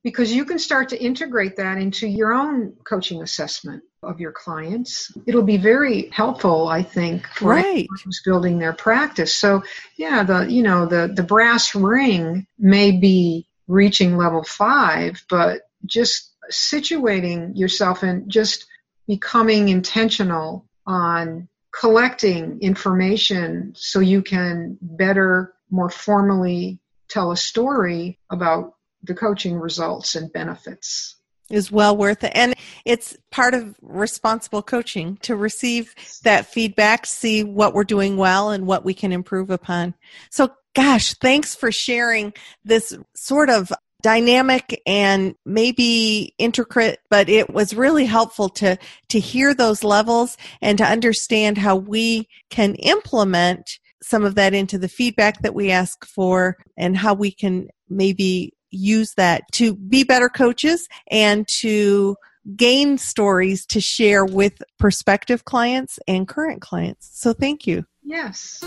because 0.03 0.33
you 0.33 0.47
can 0.47 0.59
start 0.59 0.89
to 0.89 0.99
integrate 1.03 1.57
that 1.57 1.77
into 1.77 2.09
your 2.09 2.33
own 2.33 2.73
coaching 2.89 3.21
assessment 3.21 3.83
of 4.03 4.19
your 4.19 4.33
clients. 4.33 5.13
It'll 5.27 5.43
be 5.43 5.59
very 5.59 6.09
helpful, 6.09 6.69
I 6.69 6.83
think, 6.83 7.27
for 7.27 7.51
right. 7.51 7.87
who's 8.03 8.23
building 8.25 8.59
their 8.59 8.73
practice. 8.73 9.35
So, 9.35 9.65
yeah, 9.99 10.23
the 10.23 10.51
you 10.51 10.63
know 10.63 10.87
the 10.87 11.13
the 11.15 11.23
brass 11.23 11.75
ring 11.75 12.47
may 12.59 12.93
be 12.93 13.47
reaching 13.69 14.17
level 14.17 14.43
five, 14.43 15.23
but 15.29 15.69
just 15.85 16.33
situating 16.51 17.59
yourself 17.59 18.03
and 18.03 18.31
just 18.31 18.67
becoming 19.07 19.69
intentional 19.69 20.67
on 20.87 21.49
collecting 21.73 22.61
information 22.61 23.73
so 23.77 24.01
you 24.01 24.23
can 24.23 24.79
better, 24.81 25.55
more 25.71 25.91
formally 25.91 26.81
tell 27.09 27.33
a 27.33 27.37
story 27.37 28.19
about 28.31 28.75
the 29.03 29.15
coaching 29.15 29.59
results 29.59 30.15
and 30.15 30.33
benefits 30.33 31.17
is 31.53 31.71
well 31.71 31.97
worth 31.97 32.25
it. 32.25 32.33
And 32.35 32.55
it's 32.85 33.17
part 33.31 33.55
of 33.55 33.77
responsible 33.83 34.63
coaching 34.63 35.19
to 35.19 35.37
receive 35.37 35.95
that 36.25 36.47
feedback, 36.47 37.07
see 37.07 37.45
what 37.45 37.75
we're 37.75 37.85
doing 37.85 38.17
well 38.17 38.51
and 38.51 38.67
what 38.67 38.85
we 38.85 38.95
can 38.95 39.13
improve 39.13 39.51
upon. 39.51 39.95
So, 40.31 40.53
gosh, 40.75 41.15
thanks 41.15 41.55
for 41.55 41.71
sharing 41.71 42.33
this 42.65 42.97
sort 43.15 43.51
of 43.51 43.71
dynamic 44.03 44.81
and 44.87 45.35
maybe 45.45 46.35
intricate 46.39 46.99
but 47.09 47.29
it 47.29 47.51
was 47.51 47.75
really 47.75 48.05
helpful 48.05 48.49
to 48.49 48.77
to 49.09 49.21
hear 49.21 49.55
those 49.55 49.85
levels 49.85 50.37
and 50.61 50.79
to 50.79 50.85
understand 50.85 51.57
how 51.57 51.77
we 51.77 52.29
can 52.51 52.75
implement 52.77 53.79
some 54.03 54.25
of 54.25 54.35
that 54.35 54.53
into 54.53 54.79
the 54.79 54.89
feedback 54.89 55.41
that 55.43 55.55
we 55.55 55.71
ask 55.71 56.05
for 56.05 56.57
and 56.77 56.97
how 56.97 57.15
we 57.15 57.31
can 57.31 57.69
maybe 57.89 58.53
use 58.71 59.13
that 59.17 59.43
to 59.53 59.75
be 59.75 60.03
better 60.03 60.29
coaches 60.29 60.89
and 61.11 61.47
to 61.47 62.17
gain 62.57 62.99
stories 62.99 63.65
to 63.67 63.81
share 63.81 64.25
with 64.25 64.63
prospective 64.79 65.45
clients 65.45 65.99
and 66.09 66.27
current 66.27 66.61
clients. 66.61 67.09
So 67.13 67.33
thank 67.33 67.67
you. 67.67 67.85
Yes. 68.03 68.61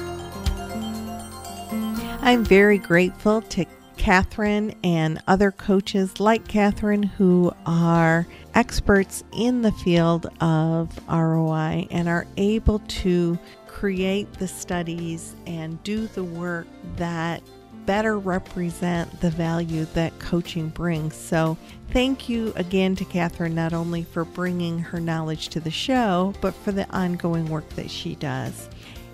I'm 2.22 2.44
very 2.44 2.78
grateful 2.78 3.42
to 3.42 3.66
Catherine 3.98 4.76
and 4.84 5.22
other 5.28 5.52
coaches 5.52 6.20
like 6.20 6.48
Catherine 6.48 7.04
who 7.04 7.54
are 7.66 8.28
experts 8.54 9.24
in 9.34 9.62
the 9.62 9.72
field 9.72 10.28
of 10.42 11.00
ROI 11.10 11.88
and 11.92 12.08
are 12.08 12.28
able 12.38 12.80
to 12.80 13.38
create 13.68 14.32
the 14.34 14.48
studies 14.48 15.36
and 15.46 15.82
do 15.84 16.08
the 16.08 16.24
work 16.24 16.68
that 16.96 17.42
better 17.86 18.18
represent 18.18 19.22
the 19.22 19.30
value 19.30 19.86
that 19.94 20.18
coaching 20.20 20.70
brings. 20.70 21.16
So, 21.16 21.58
thank 21.92 22.28
you 22.28 22.52
again 22.56 22.96
to 22.96 23.06
Catherine, 23.06 23.54
not 23.54 23.74
only 23.74 24.04
for 24.04 24.26
bringing 24.26 24.80
her 24.80 25.00
knowledge 25.00 25.50
to 25.50 25.60
the 25.60 25.72
show, 25.72 26.34
but 26.42 26.54
for 26.56 26.72
the 26.72 26.90
ongoing 26.90 27.48
work 27.50 27.68
that 27.70 27.92
she 27.92 28.16
does. 28.16 28.70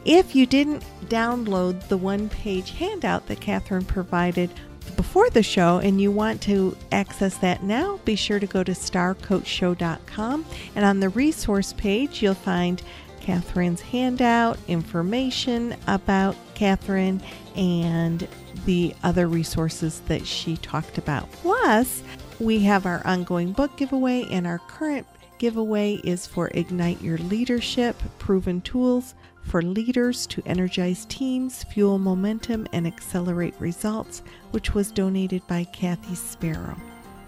If 0.06 0.36
you 0.36 0.46
didn't 0.46 0.84
download 1.06 1.88
the 1.88 1.98
one 1.98 2.30
page 2.30 2.72
handout 2.72 3.28
that 3.28 3.40
Catherine 3.40 3.86
provided 3.86 4.50
before 4.96 5.30
the 5.30 5.44
show 5.44 5.80
and 5.80 6.02
you 6.02 6.12
want 6.12 6.42
to 6.44 6.78
access 6.92 7.38
that 7.38 7.64
now, 7.64 8.00
be 8.06 8.16
sure 8.16 8.40
to 8.40 8.48
go 8.48 8.64
to 8.64 8.72
starcoachshow.com 8.72 10.46
and 10.76 10.86
on 10.86 11.00
the 11.00 11.10
resource 11.10 11.74
page, 11.74 12.22
you'll 12.22 12.34
find 12.34 12.82
Catherine's 13.22 13.82
handout, 13.82 14.58
information 14.68 15.76
about 15.88 16.36
Catherine, 16.56 17.22
and 17.56 18.28
the 18.66 18.96
other 19.04 19.28
resources 19.28 20.02
that 20.08 20.26
she 20.26 20.58
talked 20.58 20.98
about. 20.98 21.32
Plus, 21.32 22.04
we 22.40 22.60
have 22.60 22.86
our 22.86 23.06
ongoing 23.06 23.52
book 23.54 23.78
giveaway, 23.78 24.26
and 24.32 24.48
our 24.48 24.60
current 24.60 25.08
giveaway 25.38 25.96
is 26.04 26.26
for 26.28 26.50
Ignite 26.54 27.02
Your 27.02 27.18
Leadership 27.20 27.96
Proven 28.20 28.62
Tools 28.62 29.14
for 29.44 29.62
Leaders 29.62 30.26
to 30.28 30.44
Energize 30.46 31.06
Teams, 31.06 31.64
Fuel 31.66 32.00
Momentum, 32.00 32.68
and 32.74 32.88
Accelerate 32.88 33.56
Results, 33.60 34.24
which 34.52 34.74
was 34.74 34.92
donated 34.92 35.46
by 35.48 35.64
Kathy 35.66 36.16
Sparrow 36.16 36.78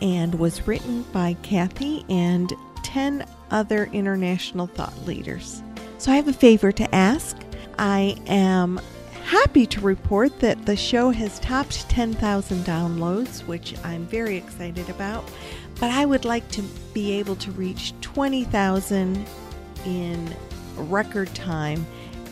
and 0.02 0.36
was 0.36 0.68
written 0.68 1.04
by 1.14 1.34
Kathy 1.44 2.06
and 2.10 2.54
10 2.84 3.26
other 3.52 3.86
international 3.94 4.68
thought 4.68 4.94
leaders. 5.06 5.64
So 5.98 6.12
I 6.12 6.16
have 6.16 6.28
a 6.28 6.34
favor 6.34 6.72
to 6.72 6.96
ask. 6.96 7.38
I 7.80 8.18
am 8.28 8.80
happy 9.24 9.66
to 9.66 9.82
report 9.82 10.40
that 10.42 10.66
the 10.66 10.76
show 10.76 11.10
has 11.10 11.40
topped 11.40 11.90
10,000 11.90 12.66
downloads, 12.66 13.40
which 13.48 13.76
I'm 13.84 14.06
very 14.06 14.36
excited 14.36 14.90
about. 14.90 15.24
But 15.80 15.92
I 15.92 16.06
would 16.06 16.26
like 16.26 16.48
to 16.52 16.62
be 16.94 17.14
able 17.14 17.36
to 17.38 17.52
reach 17.52 17.94
20,000 18.02 19.26
in 19.86 20.36
record 20.78 21.34
time. 21.36 21.86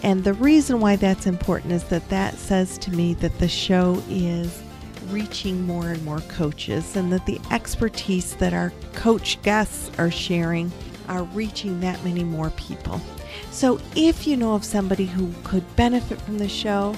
And 0.04 0.24
the 0.24 0.34
reason 0.34 0.80
why 0.80 0.96
that's 0.96 1.28
important 1.28 1.74
is 1.74 1.84
that 1.86 2.08
that 2.10 2.38
says 2.38 2.78
to 2.80 2.92
me 2.92 3.14
that 3.16 3.38
the 3.40 3.48
show 3.48 4.02
is 4.10 4.62
reaching 5.10 5.66
more 5.66 5.90
and 5.90 6.04
more 6.04 6.22
coaches 6.22 6.96
and 6.96 7.12
that 7.12 7.26
the 7.26 7.40
expertise 7.52 8.36
that 8.36 8.54
our 8.54 8.72
coach 8.94 9.42
guests 9.42 9.92
are 9.98 10.12
sharing 10.12 10.72
are 11.08 11.24
reaching 11.24 11.80
that 11.82 12.04
many 12.04 12.24
more 12.24 12.50
people. 12.52 13.02
So 13.52 13.80
if 13.96 14.26
you 14.26 14.38
know 14.38 14.56
of 14.56 14.64
somebody 14.64 15.06
who 15.06 15.32
could 15.44 15.76
benefit 15.76 16.22
from 16.22 16.38
the 16.38 16.50
show, 16.50 16.96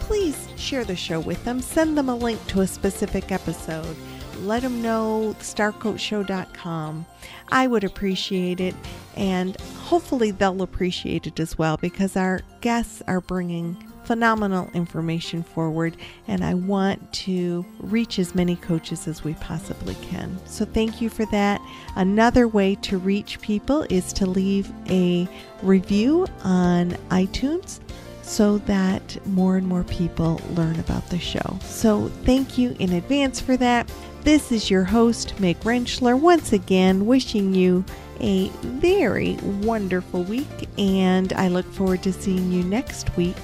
please 0.00 0.48
share 0.56 0.84
the 0.84 0.96
show 0.96 1.20
with 1.20 1.44
them. 1.44 1.60
Send 1.60 1.96
them 1.96 2.08
a 2.08 2.16
link 2.16 2.44
to 2.48 2.60
a 2.60 2.66
specific 2.66 3.32
episode. 3.32 3.96
Let 4.42 4.62
them 4.62 4.82
know 4.82 5.34
starcoachshow.com. 5.40 7.06
I 7.48 7.66
would 7.66 7.84
appreciate 7.84 8.60
it, 8.60 8.74
and 9.16 9.60
hopefully 9.60 10.30
they'll 10.30 10.62
appreciate 10.62 11.26
it 11.26 11.40
as 11.40 11.58
well 11.58 11.76
because 11.76 12.16
our 12.16 12.40
guests 12.60 13.02
are 13.06 13.20
bringing 13.20 13.76
phenomenal 14.04 14.68
information 14.74 15.42
forward, 15.42 15.96
and 16.26 16.44
I 16.44 16.54
want 16.54 17.12
to 17.12 17.64
reach 17.78 18.18
as 18.18 18.34
many 18.34 18.56
coaches 18.56 19.06
as 19.06 19.22
we 19.22 19.34
possibly 19.34 19.94
can. 19.96 20.36
So, 20.46 20.64
thank 20.64 21.00
you 21.00 21.08
for 21.08 21.26
that. 21.26 21.60
Another 21.94 22.48
way 22.48 22.74
to 22.76 22.98
reach 22.98 23.40
people 23.40 23.86
is 23.88 24.12
to 24.14 24.26
leave 24.26 24.72
a 24.88 25.28
review 25.62 26.26
on 26.42 26.90
iTunes 27.10 27.78
so 28.22 28.58
that 28.58 29.24
more 29.26 29.56
and 29.56 29.66
more 29.66 29.84
people 29.84 30.40
learn 30.54 30.80
about 30.80 31.08
the 31.10 31.18
show. 31.18 31.58
So, 31.62 32.08
thank 32.24 32.58
you 32.58 32.74
in 32.80 32.94
advance 32.94 33.40
for 33.40 33.56
that. 33.58 33.88
This 34.22 34.52
is 34.52 34.70
your 34.70 34.84
host, 34.84 35.38
Meg 35.40 35.58
Rentschler, 35.60 36.18
once 36.18 36.52
again 36.52 37.06
wishing 37.06 37.54
you 37.54 37.84
a 38.20 38.48
very 38.62 39.36
wonderful 39.62 40.24
week, 40.24 40.68
and 40.76 41.32
I 41.32 41.48
look 41.48 41.64
forward 41.72 42.02
to 42.02 42.12
seeing 42.12 42.52
you 42.52 42.62
next 42.62 43.16
week 43.16 43.36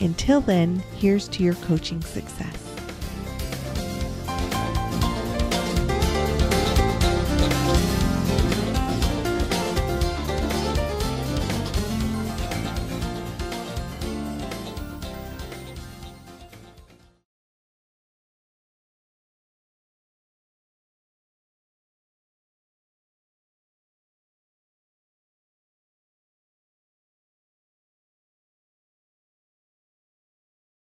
until 0.00 0.40
then, 0.40 0.82
here's 0.96 1.28
to 1.28 1.42
your 1.44 1.54
coaching 1.54 2.02
success. 2.02 2.63